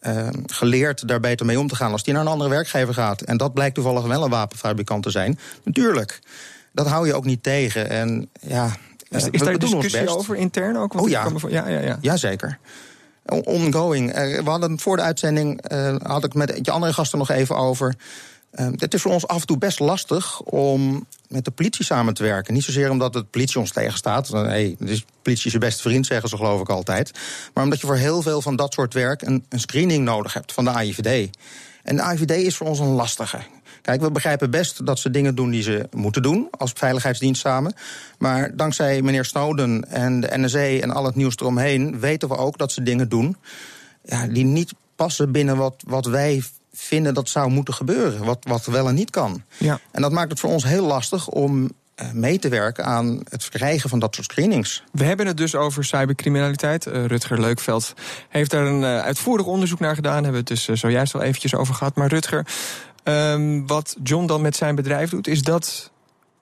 uh, 0.00 0.28
geleerd 0.46 1.08
daar 1.08 1.20
beter 1.20 1.46
mee 1.46 1.58
om 1.58 1.68
te 1.68 1.76
gaan. 1.76 1.92
Als 1.92 2.02
die 2.02 2.12
naar 2.12 2.22
een 2.22 2.28
andere 2.28 2.50
werkgever 2.50 2.94
gaat. 2.94 3.20
En 3.20 3.36
dat 3.36 3.54
blijkt 3.54 3.74
toevallig 3.74 4.06
wel 4.06 4.24
een 4.24 4.30
wapenfabrikant 4.30 5.02
te 5.02 5.10
zijn. 5.10 5.38
Natuurlijk. 5.64 6.20
Dat 6.72 6.86
hou 6.86 7.06
je 7.06 7.14
ook 7.14 7.24
niet 7.24 7.42
tegen. 7.42 7.90
En 7.90 8.28
ja, 8.40 8.76
is, 9.10 9.28
is 9.30 9.40
daar 9.40 9.58
discussie 9.58 10.08
over 10.08 10.36
intern 10.36 10.76
ook? 10.76 10.92
Want 10.92 11.04
oh 11.04 11.10
ja. 11.10 11.30
ja, 11.48 11.68
ja, 11.68 11.80
ja. 11.80 11.98
Jazeker. 12.00 12.58
Ongoing. 13.44 14.12
We 14.12 14.42
hadden 14.44 14.80
voor 14.80 14.96
de 14.96 15.02
uitzending, 15.02 15.72
uh, 15.72 15.96
had 16.02 16.24
ik 16.24 16.34
met 16.34 16.58
je 16.62 16.70
andere 16.70 16.92
gasten 16.92 17.18
nog 17.18 17.30
even 17.30 17.56
over. 17.56 17.94
het 18.54 18.94
is 18.94 19.02
voor 19.02 19.12
ons 19.12 19.26
af 19.26 19.40
en 19.40 19.46
toe 19.46 19.58
best 19.58 19.80
lastig 19.80 20.40
om 20.40 21.06
met 21.28 21.44
de 21.44 21.50
politie 21.50 21.84
samen 21.84 22.14
te 22.14 22.22
werken. 22.22 22.54
Niet 22.54 22.64
zozeer 22.64 22.90
omdat 22.90 23.12
de 23.12 23.24
politie 23.24 23.60
ons 23.60 23.72
tegenstaat. 23.72 24.30
Nee, 24.30 24.76
de 24.78 25.02
politie 25.22 25.46
is 25.46 25.52
je 25.52 25.58
beste 25.58 25.82
vriend, 25.82 26.06
zeggen 26.06 26.28
ze 26.28 26.36
geloof 26.36 26.60
ik 26.60 26.68
altijd. 26.68 27.10
Maar 27.54 27.64
omdat 27.64 27.80
je 27.80 27.86
voor 27.86 27.96
heel 27.96 28.22
veel 28.22 28.42
van 28.42 28.56
dat 28.56 28.72
soort 28.72 28.94
werk 28.94 29.22
een, 29.22 29.44
een 29.48 29.60
screening 29.60 30.04
nodig 30.04 30.32
hebt 30.32 30.52
van 30.52 30.64
de 30.64 30.70
AIVD. 30.70 31.36
En 31.82 31.96
de 31.96 32.02
AIVD 32.02 32.30
is 32.30 32.56
voor 32.56 32.66
ons 32.66 32.78
een 32.78 32.86
lastige. 32.86 33.38
Kijk, 33.90 34.02
we 34.02 34.10
begrijpen 34.10 34.50
best 34.50 34.86
dat 34.86 34.98
ze 34.98 35.10
dingen 35.10 35.34
doen 35.34 35.50
die 35.50 35.62
ze 35.62 35.88
moeten 35.92 36.22
doen 36.22 36.48
als 36.50 36.72
veiligheidsdienst 36.74 37.40
samen. 37.40 37.74
Maar 38.18 38.56
dankzij 38.56 39.02
meneer 39.02 39.24
Snowden 39.24 39.90
en 39.90 40.20
de 40.20 40.28
NSA 40.30 40.58
en 40.58 40.90
al 40.90 41.04
het 41.04 41.14
nieuws 41.14 41.36
eromheen 41.36 42.00
weten 42.00 42.28
we 42.28 42.36
ook 42.36 42.58
dat 42.58 42.72
ze 42.72 42.82
dingen 42.82 43.08
doen 43.08 43.36
ja, 44.04 44.26
die 44.26 44.44
niet 44.44 44.72
passen 44.96 45.32
binnen 45.32 45.56
wat, 45.56 45.82
wat 45.86 46.06
wij 46.06 46.42
vinden 46.72 47.14
dat 47.14 47.28
zou 47.28 47.50
moeten 47.50 47.74
gebeuren. 47.74 48.24
Wat, 48.24 48.38
wat 48.48 48.66
wel 48.66 48.88
en 48.88 48.94
niet 48.94 49.10
kan. 49.10 49.42
Ja. 49.56 49.80
En 49.90 50.02
dat 50.02 50.12
maakt 50.12 50.30
het 50.30 50.40
voor 50.40 50.50
ons 50.50 50.64
heel 50.64 50.86
lastig 50.86 51.28
om 51.28 51.70
eh, 52.00 52.10
mee 52.12 52.38
te 52.38 52.48
werken 52.48 52.84
aan 52.84 53.20
het 53.28 53.48
krijgen 53.48 53.90
van 53.90 53.98
dat 53.98 54.14
soort 54.14 54.26
screenings. 54.26 54.82
We 54.92 55.04
hebben 55.04 55.26
het 55.26 55.36
dus 55.36 55.54
over 55.54 55.84
cybercriminaliteit. 55.84 56.86
Uh, 56.86 57.04
Rutger 57.04 57.40
Leukveld 57.40 57.94
heeft 58.28 58.50
daar 58.50 58.66
een 58.66 58.80
uh, 58.80 59.00
uitvoerig 59.00 59.46
onderzoek 59.46 59.80
naar 59.80 59.94
gedaan. 59.94 60.24
Hebben 60.24 60.44
we 60.44 60.52
het 60.52 60.66
dus 60.66 60.80
zojuist 60.80 61.14
al 61.14 61.22
eventjes 61.22 61.54
over 61.54 61.74
gehad. 61.74 61.96
Maar 61.96 62.08
Rutger, 62.08 62.46
um, 63.04 63.66
wat 63.66 63.96
John 64.02 64.26
dan 64.26 64.40
met 64.40 64.56
zijn 64.56 64.74
bedrijf 64.74 65.10
doet, 65.10 65.26
is 65.26 65.42
dat 65.42 65.90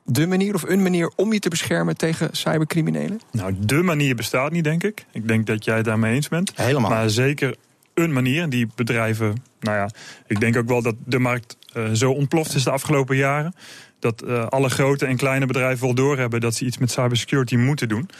de 0.04 0.26
manier 0.26 0.54
of 0.54 0.62
een 0.62 0.82
manier 0.82 1.12
om 1.16 1.32
je 1.32 1.38
te 1.38 1.48
beschermen 1.48 1.96
tegen 1.96 2.28
cybercriminelen? 2.32 3.20
Nou, 3.32 3.54
de 3.58 3.82
manier 3.82 4.14
bestaat 4.14 4.52
niet, 4.52 4.64
denk 4.64 4.82
ik. 4.82 5.04
Ik 5.12 5.28
denk 5.28 5.46
dat 5.46 5.64
jij 5.64 5.76
het 5.76 5.84
daarmee 5.84 6.14
eens 6.14 6.28
bent. 6.28 6.52
Helemaal. 6.54 6.90
Maar 6.90 7.10
zeker 7.10 7.56
een 7.94 8.12
manier. 8.12 8.48
Die 8.48 8.68
bedrijven, 8.74 9.42
nou 9.60 9.76
ja, 9.76 9.90
ik 10.26 10.40
denk 10.40 10.56
ook 10.56 10.68
wel 10.68 10.82
dat 10.82 10.94
de 11.04 11.18
markt 11.18 11.56
uh, 11.76 11.90
zo 11.92 12.10
ontploft 12.10 12.54
is 12.54 12.64
de 12.64 12.70
afgelopen 12.70 13.16
jaren. 13.16 13.54
Dat 13.98 14.24
uh, 14.26 14.46
alle 14.46 14.68
grote 14.68 15.06
en 15.06 15.16
kleine 15.16 15.46
bedrijven 15.46 15.84
wel 15.84 15.94
doorhebben 15.94 16.40
dat 16.40 16.54
ze 16.54 16.64
iets 16.64 16.78
met 16.78 16.90
cybersecurity 16.90 17.56
moeten 17.56 17.88
doen. 17.88 18.10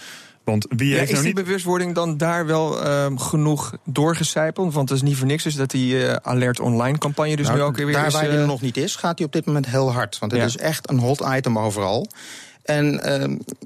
Want 0.51 0.67
wie 0.69 0.95
heeft 0.95 1.11
is 1.11 1.13
nou 1.13 1.25
die 1.25 1.45
bewustwording 1.45 1.95
dan 1.95 2.17
daar 2.17 2.47
wel 2.47 2.87
uh, 2.87 3.07
genoeg 3.15 3.77
doorgecijpeld? 3.85 4.75
Want 4.75 4.89
het 4.89 4.99
is 4.99 5.05
niet 5.05 5.17
voor 5.17 5.27
niks 5.27 5.43
dus 5.43 5.55
dat 5.55 5.71
die 5.71 5.95
uh, 5.95 6.13
alert 6.13 6.61
online 6.61 6.99
campagne 6.99 7.37
dus 7.37 7.47
nou, 7.47 7.59
nu 7.59 7.65
ook 7.65 7.77
weer 7.77 7.93
daar 7.93 8.07
is... 8.07 8.13
Daar 8.13 8.23
waar 8.23 8.31
die 8.31 8.41
er 8.41 8.47
nog 8.47 8.61
niet 8.61 8.77
is, 8.77 8.97
gaat 8.97 9.17
die 9.17 9.27
op 9.27 9.33
dit 9.33 9.47
moment 9.47 9.67
heel 9.67 9.93
hard. 9.93 10.19
Want 10.19 10.33
het 10.33 10.41
ja. 10.41 10.47
is 10.47 10.57
echt 10.57 10.91
een 10.91 10.99
hot 10.99 11.25
item 11.37 11.59
overal. 11.59 12.09
En 12.63 12.97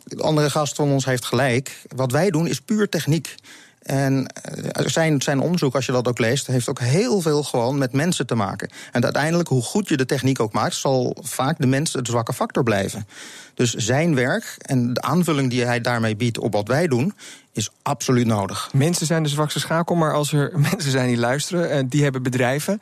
de 0.05 0.23
andere 0.23 0.51
gast 0.51 0.75
van 0.75 0.91
ons 0.91 1.05
heeft 1.05 1.25
gelijk. 1.25 1.83
Wat 1.97 2.12
wij 2.12 2.31
doen 2.31 2.47
is 2.47 2.61
puur 2.61 2.89
techniek. 2.89 3.35
En 3.83 4.27
eh, 4.27 4.87
zijn, 4.87 5.23
zijn 5.23 5.41
onderzoek, 5.41 5.75
als 5.75 5.87
je 5.87 5.93
dat 5.93 6.09
ook 6.09 6.19
leest, 6.19 6.47
heeft 6.47 6.69
ook 6.69 6.81
heel 6.81 7.21
veel 7.21 7.43
gewoon 7.43 7.79
met 7.79 7.93
mensen 7.93 8.27
te 8.27 8.35
maken. 8.35 8.71
En 8.93 9.05
uiteindelijk, 9.05 9.49
hoe 9.49 9.62
goed 9.62 9.89
je 9.89 9.97
de 9.97 10.07
techniek 10.07 10.41
ook 10.41 10.53
maakt, 10.53 10.75
zal 10.75 11.17
vaak 11.21 11.59
de 11.59 11.67
mens 11.67 11.93
het 11.93 12.07
zwakke 12.07 12.33
factor 12.33 12.62
blijven. 12.62 13.07
Dus 13.55 13.75
zijn 13.75 14.15
werk 14.15 14.55
en 14.59 14.93
de 14.93 15.01
aanvulling 15.01 15.51
die 15.51 15.65
hij 15.65 15.81
daarmee 15.81 16.17
biedt 16.17 16.39
op 16.39 16.53
wat 16.53 16.69
wij 16.69 16.87
doen, 16.87 17.15
is 17.53 17.71
absoluut 17.83 18.27
nodig. 18.27 18.71
Mensen 18.73 19.07
zijn 19.07 19.23
de 19.23 19.29
zwakste 19.29 19.61
schakel, 19.61 19.95
maar 19.95 20.12
als 20.12 20.33
er 20.33 20.53
mensen 20.71 20.91
zijn 20.91 21.09
die 21.09 21.19
luisteren 21.19 21.71
en 21.71 21.89
die 21.89 22.03
hebben 22.03 22.23
bedrijven, 22.23 22.81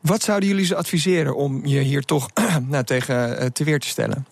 wat 0.00 0.22
zouden 0.22 0.48
jullie 0.48 0.66
ze 0.66 0.76
adviseren 0.76 1.36
om 1.36 1.66
je 1.66 1.80
hier 1.80 2.02
toch 2.02 2.28
nou, 2.68 2.84
tegen 2.84 3.42
uh, 3.42 3.46
te 3.46 3.64
weer 3.64 3.80
te 3.80 3.88
stellen? 3.88 4.26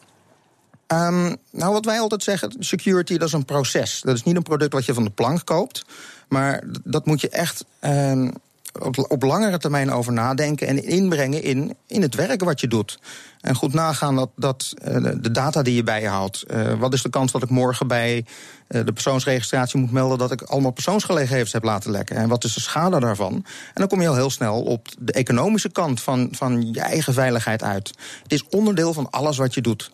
Um, 0.88 1.36
nou, 1.50 1.72
wat 1.72 1.84
wij 1.84 2.00
altijd 2.00 2.22
zeggen, 2.22 2.52
security 2.58 3.16
dat 3.18 3.28
is 3.28 3.34
een 3.34 3.44
proces. 3.44 4.00
Dat 4.00 4.14
is 4.14 4.22
niet 4.22 4.36
een 4.36 4.42
product 4.42 4.72
wat 4.72 4.84
je 4.84 4.94
van 4.94 5.04
de 5.04 5.10
plank 5.10 5.44
koopt. 5.44 5.84
Maar 6.28 6.64
dat 6.84 7.06
moet 7.06 7.20
je 7.20 7.28
echt 7.28 7.64
um, 7.80 8.32
op, 8.80 9.10
op, 9.10 9.22
langere 9.22 9.58
termijn 9.58 9.92
over 9.92 10.12
nadenken 10.12 10.66
en 10.66 10.84
inbrengen 10.84 11.42
in, 11.42 11.76
in 11.86 12.02
het 12.02 12.14
werk 12.14 12.44
wat 12.44 12.60
je 12.60 12.68
doet. 12.68 12.98
En 13.40 13.54
goed 13.54 13.72
nagaan 13.72 14.16
dat, 14.16 14.30
dat 14.36 14.74
uh, 14.88 15.12
de 15.20 15.30
data 15.30 15.62
die 15.62 15.74
je 15.74 15.82
bijhoudt. 15.82 16.44
Uh, 16.50 16.74
wat 16.74 16.92
is 16.92 17.02
de 17.02 17.08
kans 17.08 17.32
dat 17.32 17.42
ik 17.42 17.50
morgen 17.50 17.86
bij 17.86 18.24
uh, 18.68 18.84
de 18.84 18.92
persoonsregistratie 18.92 19.80
moet 19.80 19.92
melden 19.92 20.18
dat 20.18 20.32
ik 20.32 20.42
allemaal 20.42 20.70
persoonsgegevens 20.70 21.52
heb 21.52 21.64
laten 21.64 21.90
lekken? 21.90 22.16
En 22.16 22.28
wat 22.28 22.44
is 22.44 22.54
de 22.54 22.60
schade 22.60 23.00
daarvan? 23.00 23.32
En 23.32 23.44
dan 23.74 23.88
kom 23.88 24.00
je 24.00 24.08
al 24.08 24.14
heel 24.14 24.30
snel 24.30 24.62
op 24.62 24.88
de 24.98 25.12
economische 25.12 25.70
kant 25.70 26.00
van, 26.00 26.28
van 26.32 26.72
je 26.72 26.80
eigen 26.80 27.12
veiligheid 27.12 27.62
uit. 27.62 27.88
Het 28.22 28.32
is 28.32 28.44
onderdeel 28.48 28.92
van 28.92 29.10
alles 29.10 29.36
wat 29.36 29.54
je 29.54 29.60
doet. 29.60 29.90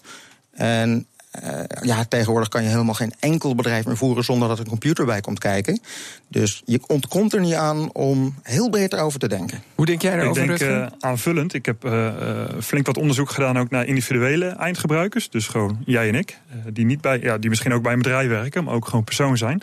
En 0.60 1.06
uh, 1.44 1.60
ja, 1.82 2.04
tegenwoordig 2.04 2.48
kan 2.48 2.62
je 2.62 2.68
helemaal 2.68 2.94
geen 2.94 3.12
enkel 3.20 3.54
bedrijf 3.54 3.86
meer 3.86 3.96
voeren 3.96 4.24
zonder 4.24 4.48
dat 4.48 4.58
er 4.58 4.64
een 4.64 4.70
computer 4.70 5.04
bij 5.04 5.20
komt 5.20 5.38
kijken. 5.38 5.80
Dus 6.28 6.62
je 6.64 6.80
ontkomt 6.86 7.32
er 7.32 7.40
niet 7.40 7.54
aan 7.54 7.92
om 7.92 8.34
heel 8.42 8.70
breed 8.70 8.92
erover 8.92 9.18
te 9.18 9.28
denken. 9.28 9.62
Hoe 9.74 9.86
denk 9.86 10.02
jij 10.02 10.18
erover? 10.18 10.42
Ik 10.42 10.58
denk 10.58 10.70
uh, 10.70 10.86
aanvullend. 11.00 11.54
Ik 11.54 11.66
heb 11.66 11.84
uh, 11.84 12.12
flink 12.60 12.86
wat 12.86 12.96
onderzoek 12.96 13.30
gedaan 13.30 13.58
ook 13.58 13.70
naar 13.70 13.86
individuele 13.86 14.46
eindgebruikers. 14.46 15.30
Dus 15.30 15.46
gewoon 15.46 15.82
jij 15.84 16.08
en 16.08 16.14
ik. 16.14 16.38
die, 16.72 16.84
niet 16.84 17.00
bij, 17.00 17.20
ja, 17.20 17.38
die 17.38 17.50
misschien 17.50 17.72
ook 17.72 17.82
bij 17.82 17.92
een 17.92 18.02
bedrijf 18.02 18.28
werken, 18.28 18.64
maar 18.64 18.74
ook 18.74 18.86
gewoon 18.86 19.04
persoon 19.04 19.36
zijn. 19.36 19.62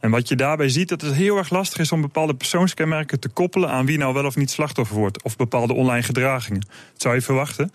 En 0.00 0.10
wat 0.10 0.28
je 0.28 0.36
daarbij 0.36 0.68
ziet, 0.68 0.88
dat 0.88 1.00
het 1.00 1.14
heel 1.14 1.36
erg 1.36 1.50
lastig 1.50 1.78
is 1.78 1.92
om 1.92 2.00
bepaalde 2.00 2.34
persoonskenmerken 2.34 3.20
te 3.20 3.28
koppelen 3.28 3.70
aan 3.70 3.86
wie 3.86 3.98
nou 3.98 4.14
wel 4.14 4.24
of 4.24 4.36
niet 4.36 4.50
slachtoffer 4.50 4.96
wordt. 4.96 5.22
Of 5.22 5.36
bepaalde 5.36 5.72
online 5.72 6.02
gedragingen. 6.02 6.60
Dat 6.92 7.02
zou 7.02 7.14
je 7.14 7.20
verwachten. 7.20 7.70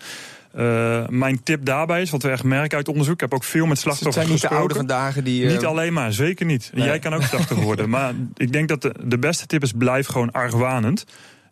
Uh, 0.58 1.06
mijn 1.08 1.42
tip 1.42 1.64
daarbij 1.64 2.02
is, 2.02 2.10
wat 2.10 2.22
we 2.22 2.30
echt 2.30 2.44
merken 2.44 2.76
uit 2.76 2.88
onderzoek... 2.88 3.14
ik 3.14 3.20
heb 3.20 3.34
ook 3.34 3.44
veel 3.44 3.66
met 3.66 3.78
slachtoffers 3.78 4.16
Het 4.16 4.24
zijn 4.24 4.36
niet 4.36 4.40
gesproken. 4.40 4.68
de 4.68 4.94
oude 4.94 4.96
vandaag 4.96 5.24
die... 5.24 5.42
Uh... 5.42 5.50
Niet 5.52 5.64
alleen 5.64 5.92
maar, 5.92 6.12
zeker 6.12 6.46
niet. 6.46 6.70
Nee. 6.74 6.84
Jij 6.84 6.98
kan 6.98 7.14
ook 7.14 7.22
slachtoffer 7.22 7.66
worden. 7.70 7.90
Maar 7.90 8.14
ik 8.36 8.52
denk 8.52 8.68
dat 8.68 8.82
de, 8.82 8.94
de 9.04 9.18
beste 9.18 9.46
tip 9.46 9.62
is, 9.62 9.72
blijf 9.72 10.06
gewoon 10.06 10.30
argwanend. 10.30 11.04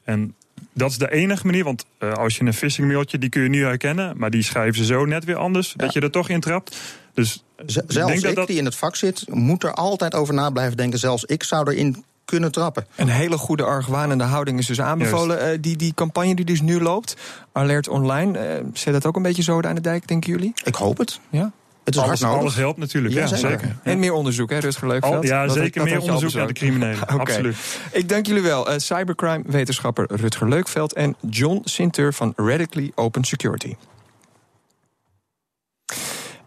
En 0.05 0.35
dat 0.73 0.91
is 0.91 0.99
de 0.99 1.13
enige 1.13 1.47
manier, 1.47 1.65
want 1.65 1.85
uh, 1.99 2.13
als 2.13 2.37
je 2.37 2.45
een 2.45 2.55
phishing 2.55 2.89
mailtje... 2.89 3.19
die 3.19 3.29
kun 3.29 3.43
je 3.43 3.49
nu 3.49 3.63
herkennen, 3.63 4.17
maar 4.17 4.31
die 4.31 4.43
schrijven 4.43 4.75
ze 4.75 4.85
zo 4.85 5.05
net 5.05 5.25
weer 5.25 5.37
anders... 5.37 5.69
Ja. 5.69 5.85
dat 5.85 5.93
je 5.93 6.01
er 6.01 6.11
toch 6.11 6.29
in 6.29 6.41
trapt. 6.41 6.77
Dus 7.15 7.45
Zelfs 7.67 7.97
ik, 7.97 8.07
denk 8.07 8.21
dat 8.21 8.31
ik 8.31 8.37
dat... 8.37 8.47
die 8.47 8.59
in 8.59 8.65
het 8.65 8.77
vak 8.77 8.97
zit, 8.97 9.25
moet 9.29 9.65
er 9.65 9.73
altijd 9.73 10.15
over 10.15 10.35
na 10.35 10.51
blijven 10.51 10.77
denken. 10.77 10.99
Zelfs 10.99 11.25
ik 11.25 11.43
zou 11.43 11.73
erin 11.73 12.05
kunnen 12.27 12.53
trappen. 12.53 12.87
Een 12.97 13.09
hele 13.09 13.39
goede 13.39 13.63
argwanende 13.63 14.25
houding 14.25 14.59
is 14.59 14.67
dus 14.67 14.81
aanbevolen. 14.81 15.53
Uh, 15.53 15.59
die, 15.61 15.77
die 15.77 15.95
campagne 15.95 16.35
die 16.35 16.45
dus 16.45 16.61
nu 16.61 16.81
loopt, 16.81 17.17
Alert 17.53 17.89
Online, 17.89 18.39
uh, 18.39 18.67
zet 18.73 18.93
dat 18.93 19.07
ook 19.07 19.17
een 19.17 19.23
beetje 19.23 19.43
zo 19.43 19.61
aan 19.61 19.75
de 19.75 19.81
dijk, 19.81 20.09
denken 20.09 20.31
jullie? 20.31 20.53
Ik 20.65 20.75
hoop 20.75 20.99
het. 20.99 21.21
Ja. 21.31 21.53
Het 21.85 21.95
is 21.95 22.01
alles, 22.01 22.23
alles 22.23 22.55
helpt 22.55 22.79
natuurlijk, 22.79 23.15
ja, 23.15 23.21
ja 23.21 23.27
zeker. 23.27 23.49
zeker. 23.49 23.77
En 23.83 23.99
meer 23.99 24.13
onderzoek, 24.13 24.51
hè, 24.51 24.59
Rutger 24.59 24.89
Leukveld? 24.89 25.15
Al, 25.15 25.25
ja, 25.25 25.47
dat 25.47 25.57
zeker 25.57 25.81
dat 25.81 25.91
meer 25.91 26.01
onderzoek 26.01 26.33
naar 26.33 26.47
de 26.47 26.53
criminelen, 26.53 27.03
okay. 27.03 27.19
absoluut. 27.19 27.57
Ik 27.93 28.09
dank 28.09 28.27
jullie 28.27 28.43
wel. 28.43 28.71
Uh, 28.71 28.79
cybercrime-wetenschapper 28.79 30.07
Rutger 30.09 30.49
Leukveld... 30.49 30.93
en 30.93 31.17
John 31.31 31.61
Sinter 31.65 32.15
van 32.15 32.33
Radically 32.37 32.93
Open 32.95 33.25
Security. 33.25 33.75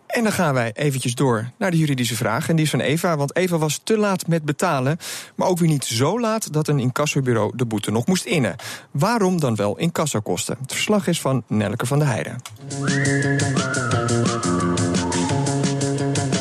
En 0.10 0.24
dan 0.24 0.32
gaan 0.32 0.54
wij 0.54 0.72
eventjes 0.74 1.16
door 1.16 1.50
naar 1.58 1.72
de 1.72 1.78
juridische 1.78 2.16
vraag. 2.16 2.50
En 2.50 2.56
die 2.56 2.66
is 2.66 2.72
van 2.72 2.80
Eva, 2.80 3.18
want 3.18 3.36
Eva 3.36 3.58
was 3.58 3.82
te 3.84 3.98
laat 3.98 4.28
met 4.28 4.44
betalen... 4.44 4.98
maar 5.36 5.48
ook 5.48 5.60
weer 5.60 5.70
niet 5.70 5.86
zo 5.86 6.20
laat 6.20 6.54
dat 6.54 6.68
een 6.68 6.80
incassobureau 6.80 7.52
de 7.56 7.66
boete 7.66 7.92
nog 7.92 8.08
moest 8.08 8.26
innen. 8.26 8.56
Waarom 8.92 9.40
dan 9.40 9.56
wel 9.56 9.78
incassokosten? 9.78 10.58
Het 10.62 10.74
verslag 10.74 11.08
is 11.08 11.22
van 11.22 11.44
Nelke 11.48 11.86
van 11.86 12.00
der 12.00 12.08
Heijden. 12.08 12.42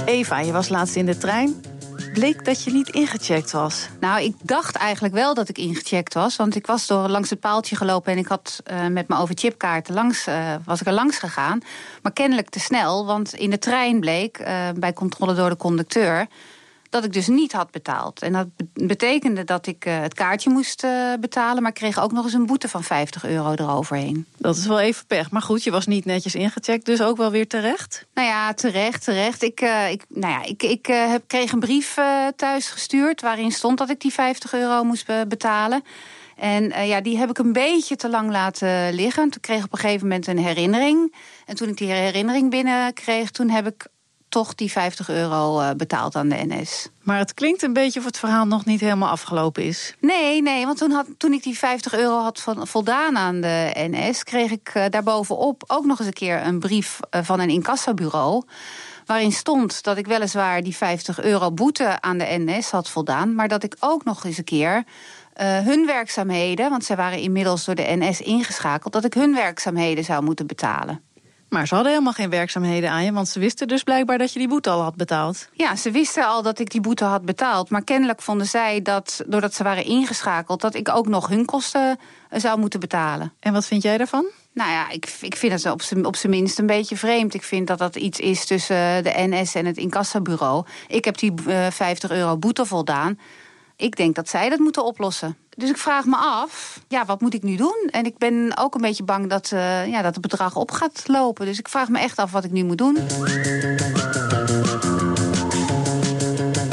Eva, 0.05 0.41
je 0.41 0.53
was 0.53 0.69
laatst 0.69 0.97
in 0.97 1.07
de 1.07 1.19
trein 1.19 1.55
bleek 2.19 2.45
dat 2.45 2.65
je 2.65 2.73
niet 2.73 2.89
ingecheckt 2.89 3.51
was. 3.51 3.89
Nou, 4.01 4.23
ik 4.23 4.35
dacht 4.43 4.77
eigenlijk 4.77 5.15
wel 5.15 5.35
dat 5.35 5.49
ik 5.49 5.59
ingecheckt 5.59 6.15
was. 6.15 6.37
Want 6.37 6.55
ik 6.55 6.67
was 6.67 6.87
door 6.87 7.09
langs 7.09 7.31
het 7.31 7.41
paaltje 7.41 7.77
gelopen 7.77 8.13
en 8.13 8.19
ik 8.19 8.27
had 8.27 8.63
uh, 8.71 8.87
met 8.87 9.09
mijn 9.09 9.21
overchipkaart 9.21 9.89
langs, 9.89 10.29
uh, 10.29 10.55
was 10.65 10.81
ik 10.81 10.87
er 10.87 10.93
langs 10.93 11.19
gegaan. 11.19 11.61
Maar 12.03 12.13
kennelijk 12.13 12.49
te 12.49 12.61
snel, 12.61 13.07
want 13.07 13.35
in 13.35 13.51
de 13.51 13.59
trein 13.59 14.01
bleek 14.01 14.39
uh, 14.41 14.69
bij 14.77 14.93
controle 14.93 15.35
door 15.35 15.49
de 15.49 15.57
conducteur 15.57 16.27
dat 16.91 17.05
ik 17.05 17.13
dus 17.13 17.27
niet 17.27 17.53
had 17.53 17.71
betaald. 17.71 18.23
En 18.23 18.33
dat 18.33 18.47
betekende 18.73 19.45
dat 19.45 19.67
ik 19.67 19.87
uh, 19.87 20.01
het 20.01 20.15
kaartje 20.15 20.51
moest 20.51 20.85
uh, 20.85 21.13
betalen... 21.21 21.63
maar 21.63 21.73
kreeg 21.73 22.01
ook 22.01 22.13
nog 22.13 22.25
eens 22.25 22.33
een 22.33 22.47
boete 22.47 22.69
van 22.69 22.83
50 22.83 23.25
euro 23.25 23.53
eroverheen. 23.53 24.27
Dat 24.37 24.57
is 24.57 24.67
wel 24.67 24.81
even 24.81 25.07
pech. 25.07 25.31
Maar 25.31 25.43
goed, 25.43 25.65
je 25.65 25.71
was 25.71 25.87
niet 25.87 26.05
netjes 26.05 26.35
ingecheckt, 26.35 26.87
dus 26.87 27.03
ook 27.03 27.17
wel 27.17 27.31
weer 27.31 27.49
terecht? 27.49 28.07
Nou 28.15 28.29
ja, 28.29 28.55
terecht, 28.55 29.05
terecht. 29.05 29.43
Ik, 29.43 29.61
uh, 29.61 29.91
ik, 29.91 30.05
nou 30.09 30.33
ja, 30.33 30.45
ik, 30.45 30.63
ik 30.63 30.87
heb, 30.87 31.23
kreeg 31.27 31.53
een 31.53 31.61
brief 31.61 31.95
thuis 32.37 32.71
gestuurd... 32.71 33.21
waarin 33.21 33.53
stond 33.53 33.79
dat 33.79 33.91
ik 33.91 34.01
die 34.01 34.13
50 34.13 34.53
euro 34.53 34.85
moest 34.85 35.29
betalen... 35.29 35.85
En 36.37 36.87
ja, 36.87 37.01
die 37.01 37.19
heb 37.19 37.31
ik 37.31 37.39
een 37.39 37.53
beetje 37.53 37.97
te 37.97 38.09
lang 38.09 38.31
laten 38.31 38.95
liggen. 38.95 39.31
Toen 39.31 39.41
kreeg 39.41 39.59
ik 39.59 39.65
op 39.65 39.73
een 39.73 39.79
gegeven 39.79 40.09
moment 40.09 40.27
een 40.27 40.39
herinnering. 40.39 41.15
En 41.47 41.57
toen 41.57 41.69
ik 41.69 41.77
die 41.77 41.91
herinnering 41.91 42.51
binnenkreeg, 42.51 43.31
toen 43.31 43.51
heb 43.51 43.67
ik 43.67 43.87
toch 44.29 44.55
die 44.55 44.71
50 44.71 45.09
euro 45.09 45.61
uh, 45.61 45.71
betaald 45.77 46.17
aan 46.17 46.29
de 46.29 46.45
NS. 46.47 46.89
Maar 47.03 47.19
het 47.19 47.35
klinkt 47.35 47.63
een 47.63 47.73
beetje 47.73 47.99
of 47.99 48.07
het 48.07 48.19
verhaal 48.19 48.47
nog 48.47 48.65
niet 48.65 48.81
helemaal 48.81 49.09
afgelopen 49.09 49.65
is. 49.65 49.95
Nee, 50.01 50.43
nee, 50.43 50.67
want 50.67 50.79
toen, 50.79 50.91
had, 50.91 51.07
toen 51.17 51.33
ik 51.33 51.43
die 51.43 51.59
50 51.59 51.95
euro 51.95 52.23
had 52.23 52.45
voldaan 52.63 53.19
aan 53.19 53.41
de 53.41 53.71
NS... 53.75 54.25
kreeg 54.25 54.51
ik 54.51 54.75
uh, 54.75 54.85
daarbovenop 54.91 55.65
ook 55.67 55.85
nog 55.85 55.99
eens 55.99 56.07
een 56.07 56.13
keer 56.13 56.47
een 56.47 56.59
brief 56.59 57.01
uh, 57.11 57.21
van 57.25 57.41
een 57.41 57.51
incassobureau... 57.51 58.43
waarin 59.07 59.33
stond 59.33 59.83
dat 59.83 59.97
ik 59.97 60.07
weliswaar 60.07 60.63
die 60.63 60.77
50 60.77 61.21
euro 61.23 61.53
boete 61.53 62.01
aan 62.01 62.19
de 62.19 62.27
NS 62.39 62.71
had 62.71 62.89
voldaan... 62.89 63.35
maar 63.35 63.49
dat 63.49 63.63
ik 63.63 63.77
ook 63.81 64.05
nog 64.05 64.25
eens 64.25 64.39
een 64.39 64.45
keer 64.45 64.85
hun 65.43 65.87
werkzaamheden, 65.87 66.71
want 66.71 66.85
zij 66.85 66.97
waren 66.97 67.19
inmiddels 67.19 67.65
door 67.65 67.75
de 67.75 67.97
NS 67.97 68.21
ingeschakeld, 68.21 68.93
dat 68.93 69.05
ik 69.05 69.15
hun 69.15 69.35
werkzaamheden 69.35 70.05
zou 70.05 70.23
moeten 70.23 70.47
betalen. 70.47 71.03
Maar 71.49 71.67
ze 71.67 71.75
hadden 71.75 71.93
helemaal 71.93 72.13
geen 72.13 72.31
werkzaamheden 72.31 72.91
aan 72.91 73.05
je, 73.05 73.13
want 73.13 73.29
ze 73.29 73.39
wisten 73.39 73.69
dus 73.69 73.83
blijkbaar 73.83 74.19
dat 74.19 74.33
je 74.33 74.39
die 74.39 74.49
boete 74.49 74.71
al 74.71 74.83
had 74.83 74.97
betaald. 74.97 75.49
Ja, 75.53 75.77
ze 75.77 75.91
wisten 75.91 76.27
al 76.27 76.43
dat 76.43 76.59
ik 76.59 76.71
die 76.71 76.81
boete 76.81 77.05
had 77.05 77.25
betaald. 77.25 77.71
Maar 77.71 77.85
kennelijk 77.85 78.23
vonden 78.23 78.47
zij 78.47 78.83
dat, 78.83 79.23
doordat 79.27 79.55
ze 79.55 79.63
waren 79.63 79.85
ingeschakeld, 79.85 80.61
dat 80.61 80.75
ik 80.75 80.89
ook 80.89 81.07
nog 81.07 81.29
hun 81.29 81.45
kosten 81.45 81.99
eh, 82.29 82.41
zou 82.41 82.59
moeten 82.59 82.81
betalen. 82.81 83.33
En 83.41 83.53
wat 83.53 83.67
vind 83.67 83.83
jij 83.83 83.99
daarvan? 83.99 84.27
Nou 84.53 84.71
ja, 84.71 84.91
ik, 84.91 85.17
ik 85.21 85.37
vind 85.37 85.63
dat 85.63 85.73
op 86.05 86.17
zijn 86.17 86.31
minst 86.31 86.59
een 86.59 86.67
beetje 86.67 86.97
vreemd. 86.97 87.35
Ik 87.35 87.43
vind 87.43 87.67
dat 87.67 87.79
dat 87.79 87.97
iets 87.97 88.19
is 88.19 88.45
tussen 88.47 89.05
de 89.05 89.13
NS 89.17 89.55
en 89.55 89.67
het 89.67 89.77
incassabureau. 89.77 90.65
Ik 90.89 91.05
heb 91.05 91.19
die 91.19 91.33
50 91.71 92.11
eh, 92.11 92.17
euro 92.17 92.37
boete 92.37 92.67
voldaan. 92.67 93.19
Ik 93.77 93.97
denk 93.97 94.15
dat 94.15 94.29
zij 94.29 94.49
dat 94.49 94.59
moeten 94.59 94.85
oplossen. 94.85 95.37
Dus 95.59 95.69
ik 95.69 95.77
vraag 95.77 96.05
me 96.05 96.17
af, 96.17 96.81
ja, 96.89 97.05
wat 97.05 97.21
moet 97.21 97.35
ik 97.35 97.43
nu 97.43 97.57
doen? 97.57 97.89
En 97.91 98.05
ik 98.05 98.19
ben 98.19 98.53
ook 98.59 98.75
een 98.75 98.81
beetje 98.81 99.03
bang 99.03 99.29
dat, 99.29 99.51
uh, 99.55 99.87
ja, 99.87 100.03
dat 100.03 100.13
het 100.13 100.23
bedrag 100.23 100.57
op 100.57 100.71
gaat 100.71 101.03
lopen. 101.07 101.47
Dus 101.47 101.59
ik 101.59 101.69
vraag 101.69 101.89
me 101.89 101.99
echt 101.99 102.19
af 102.19 102.31
wat 102.31 102.45
ik 102.45 102.51
nu 102.51 102.65
moet 102.65 102.79
doen. 102.79 102.99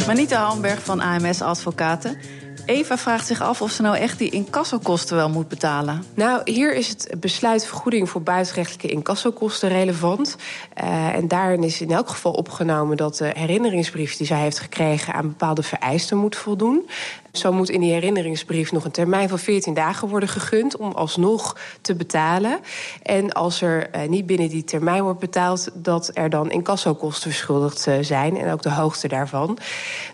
Manita 0.08 0.46
Hamberg 0.46 0.84
van 0.84 1.02
AMS 1.02 1.42
Advocaten. 1.42 2.18
Eva 2.66 2.98
vraagt 2.98 3.28
zich 3.28 3.42
af 3.42 3.62
of 3.62 3.72
ze 3.72 3.82
nou 3.82 3.98
echt 3.98 4.20
die 4.20 4.30
incassokosten 4.30 5.16
wel 5.16 5.30
moet 5.30 5.48
betalen. 5.48 6.04
Nou, 6.14 6.42
hier 6.52 6.74
is 6.74 6.88
het 6.88 7.16
besluit 7.20 7.66
vergoeding 7.66 8.10
voor 8.10 8.22
buitenrechtelijke 8.22 8.88
incassokosten 8.88 9.70
relevant. 9.70 10.36
Uh, 10.84 11.16
en 11.16 11.28
daarin 11.28 11.64
is 11.64 11.82
in 11.82 11.92
elk 11.92 12.10
geval 12.10 12.32
opgenomen 12.32 12.98
dat 12.98 13.18
de 13.18 13.32
herinneringsbrief 13.34 14.18
die 14.18 14.28
zij 14.28 14.40
heeft 14.40 14.60
gekregen 14.60 15.14
aan 15.14 15.28
bepaalde 15.28 15.64
vereisten 15.64 16.18
moet 16.18 16.36
voldoen. 16.36 16.90
Zo 17.32 17.52
moet 17.52 17.70
in 17.70 17.80
die 17.80 17.92
herinneringsbrief 17.92 18.72
nog 18.72 18.86
een 18.86 18.92
termijn 18.92 19.30
van 19.30 19.40
14 19.40 19.74
dagen 19.74 20.08
worden 20.08 20.30
gegund 20.30 20.78
om 20.78 20.92
alsnog 20.92 21.58
te 21.82 21.96
betalen. 21.96 22.60
En 23.04 23.34
als 23.34 23.62
er 23.62 23.96
uh, 23.96 24.10
niet 24.10 24.26
binnen 24.26 24.50
die 24.50 24.64
termijn 24.64 25.04
wordt 25.04 25.20
betaald, 25.20 25.70
dat 25.74 26.12
er 26.14 26.30
dan 26.30 26.52
incassokosten 26.52 27.32
verschuldigd 27.32 27.88
uh, 27.88 27.96
zijn 28.02 28.38
en 28.38 28.52
ook 28.52 28.62
de 28.62 28.72
hoogte 28.72 29.08
daarvan. 29.08 29.58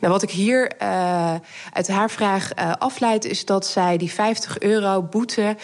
Nou, 0.02 0.14
wat 0.14 0.24
ik 0.24 0.30
hier 0.30 0.72
uit 1.74 1.88
haar 1.88 2.10
vraag 2.10 2.41
afleid, 2.78 3.26
is 3.26 3.46
dat 3.46 3.66
zij 3.66 3.98
die 3.98 4.12
50 4.12 4.60
euro 4.60 5.02
boete 5.02 5.56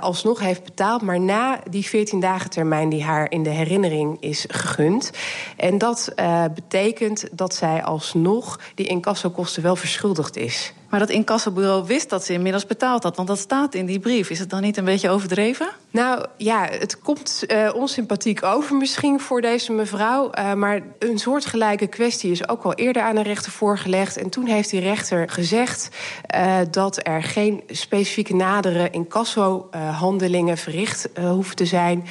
alsnog 0.00 0.40
heeft 0.40 0.64
betaald, 0.64 1.02
maar 1.02 1.20
na 1.20 1.60
die 1.70 1.84
14 1.84 2.20
dagen 2.20 2.50
termijn 2.50 2.88
die 2.88 3.04
haar 3.04 3.30
in 3.30 3.42
de 3.42 3.50
herinnering 3.50 4.16
is 4.20 4.44
gegund. 4.48 5.10
En 5.56 5.78
dat 5.78 6.12
betekent 6.54 7.28
dat 7.32 7.54
zij 7.54 7.82
alsnog 7.82 8.60
die 8.74 8.86
incassokosten 8.86 9.62
wel 9.62 9.76
verschuldigd 9.76 10.36
is. 10.36 10.72
Maar 10.94 11.06
dat 11.06 11.12
incassobureau 11.12 11.86
wist 11.86 12.10
dat 12.10 12.24
ze 12.24 12.32
inmiddels 12.32 12.66
betaald 12.66 13.02
had. 13.02 13.16
Want 13.16 13.28
dat 13.28 13.38
staat 13.38 13.74
in 13.74 13.86
die 13.86 13.98
brief. 13.98 14.30
Is 14.30 14.38
het 14.38 14.50
dan 14.50 14.62
niet 14.62 14.76
een 14.76 14.84
beetje 14.84 15.10
overdreven? 15.10 15.68
Nou 15.90 16.24
ja, 16.36 16.68
het 16.70 16.98
komt 16.98 17.44
uh, 17.46 17.70
onsympathiek 17.74 18.42
over 18.42 18.76
misschien 18.76 19.20
voor 19.20 19.40
deze 19.40 19.72
mevrouw. 19.72 20.30
Uh, 20.38 20.52
maar 20.52 20.80
een 20.98 21.18
soortgelijke 21.18 21.86
kwestie 21.86 22.30
is 22.30 22.48
ook 22.48 22.62
al 22.62 22.74
eerder 22.74 23.02
aan 23.02 23.16
een 23.16 23.22
rechter 23.22 23.52
voorgelegd. 23.52 24.16
En 24.16 24.30
toen 24.30 24.46
heeft 24.46 24.70
die 24.70 24.80
rechter 24.80 25.28
gezegd 25.28 25.88
uh, 26.34 26.56
dat 26.70 27.06
er 27.06 27.22
geen 27.22 27.62
specifieke 27.68 28.34
nadere 28.34 28.90
incasso-handelingen 28.90 30.56
verricht 30.56 31.08
hoeven 31.20 31.56
te 31.56 31.66
zijn. 31.66 32.06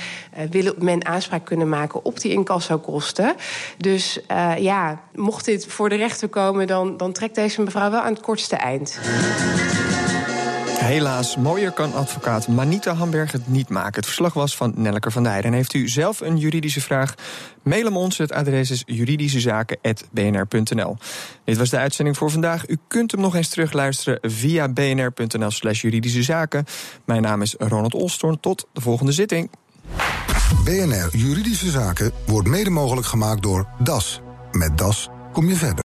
wil 0.49 0.73
men 0.77 1.05
aanspraak 1.05 1.45
kunnen 1.45 1.69
maken 1.69 2.05
op 2.05 2.19
die 2.19 2.31
incassokosten. 2.31 3.35
Dus 3.77 4.19
ja, 4.57 5.01
mocht 5.13 5.45
dit 5.45 5.65
voor 5.65 5.89
de 5.89 5.95
rechter 5.95 6.27
komen, 6.29 6.67
dan, 6.67 6.97
dan 6.97 7.11
trekt 7.11 7.35
deze 7.35 7.61
mevrouw 7.61 7.91
wel 7.91 7.99
aan 7.99 8.13
het 8.13 8.21
kortste 8.21 8.55
eind. 8.55 8.71
Helaas, 10.83 11.37
mooier 11.37 11.71
kan 11.71 11.93
advocaat 11.93 12.47
Manita 12.47 12.93
Hamberg 12.93 13.31
het 13.31 13.47
niet 13.47 13.69
maken. 13.69 13.95
Het 13.95 14.05
verslag 14.05 14.33
was 14.33 14.55
van 14.55 14.73
Nelke 14.75 15.11
van 15.11 15.23
Dijden. 15.23 15.43
En 15.43 15.53
heeft 15.53 15.73
u 15.73 15.87
zelf 15.87 16.21
een 16.21 16.37
juridische 16.37 16.81
vraag? 16.81 17.13
Mail 17.61 17.85
hem 17.85 17.97
ons. 17.97 18.17
Het 18.17 18.31
adres 18.31 18.71
is 18.71 18.83
juridischezaken.bnr.nl. 18.85 20.97
Dit 21.43 21.57
was 21.57 21.69
de 21.69 21.77
uitzending 21.77 22.17
voor 22.17 22.31
vandaag. 22.31 22.69
U 22.69 22.77
kunt 22.87 23.11
hem 23.11 23.21
nog 23.21 23.35
eens 23.35 23.49
terugluisteren 23.49 24.19
via 24.21 24.69
bnr.nl 24.69 25.51
slash 25.51 25.81
juridische 25.81 26.23
zaken. 26.23 26.65
Mijn 27.05 27.21
naam 27.21 27.41
is 27.41 27.55
Ronald 27.57 27.93
Olstorn. 27.93 28.39
Tot 28.39 28.67
de 28.73 28.81
volgende 28.81 29.11
zitting. 29.11 29.49
BNR 30.63 31.09
Juridische 31.11 31.69
Zaken 31.69 32.11
wordt 32.25 32.47
mede 32.47 32.69
mogelijk 32.69 33.07
gemaakt 33.07 33.41
door 33.41 33.67
DAS. 33.79 34.21
Met 34.51 34.77
DAS 34.77 35.09
kom 35.31 35.47
je 35.47 35.55
verder. 35.55 35.81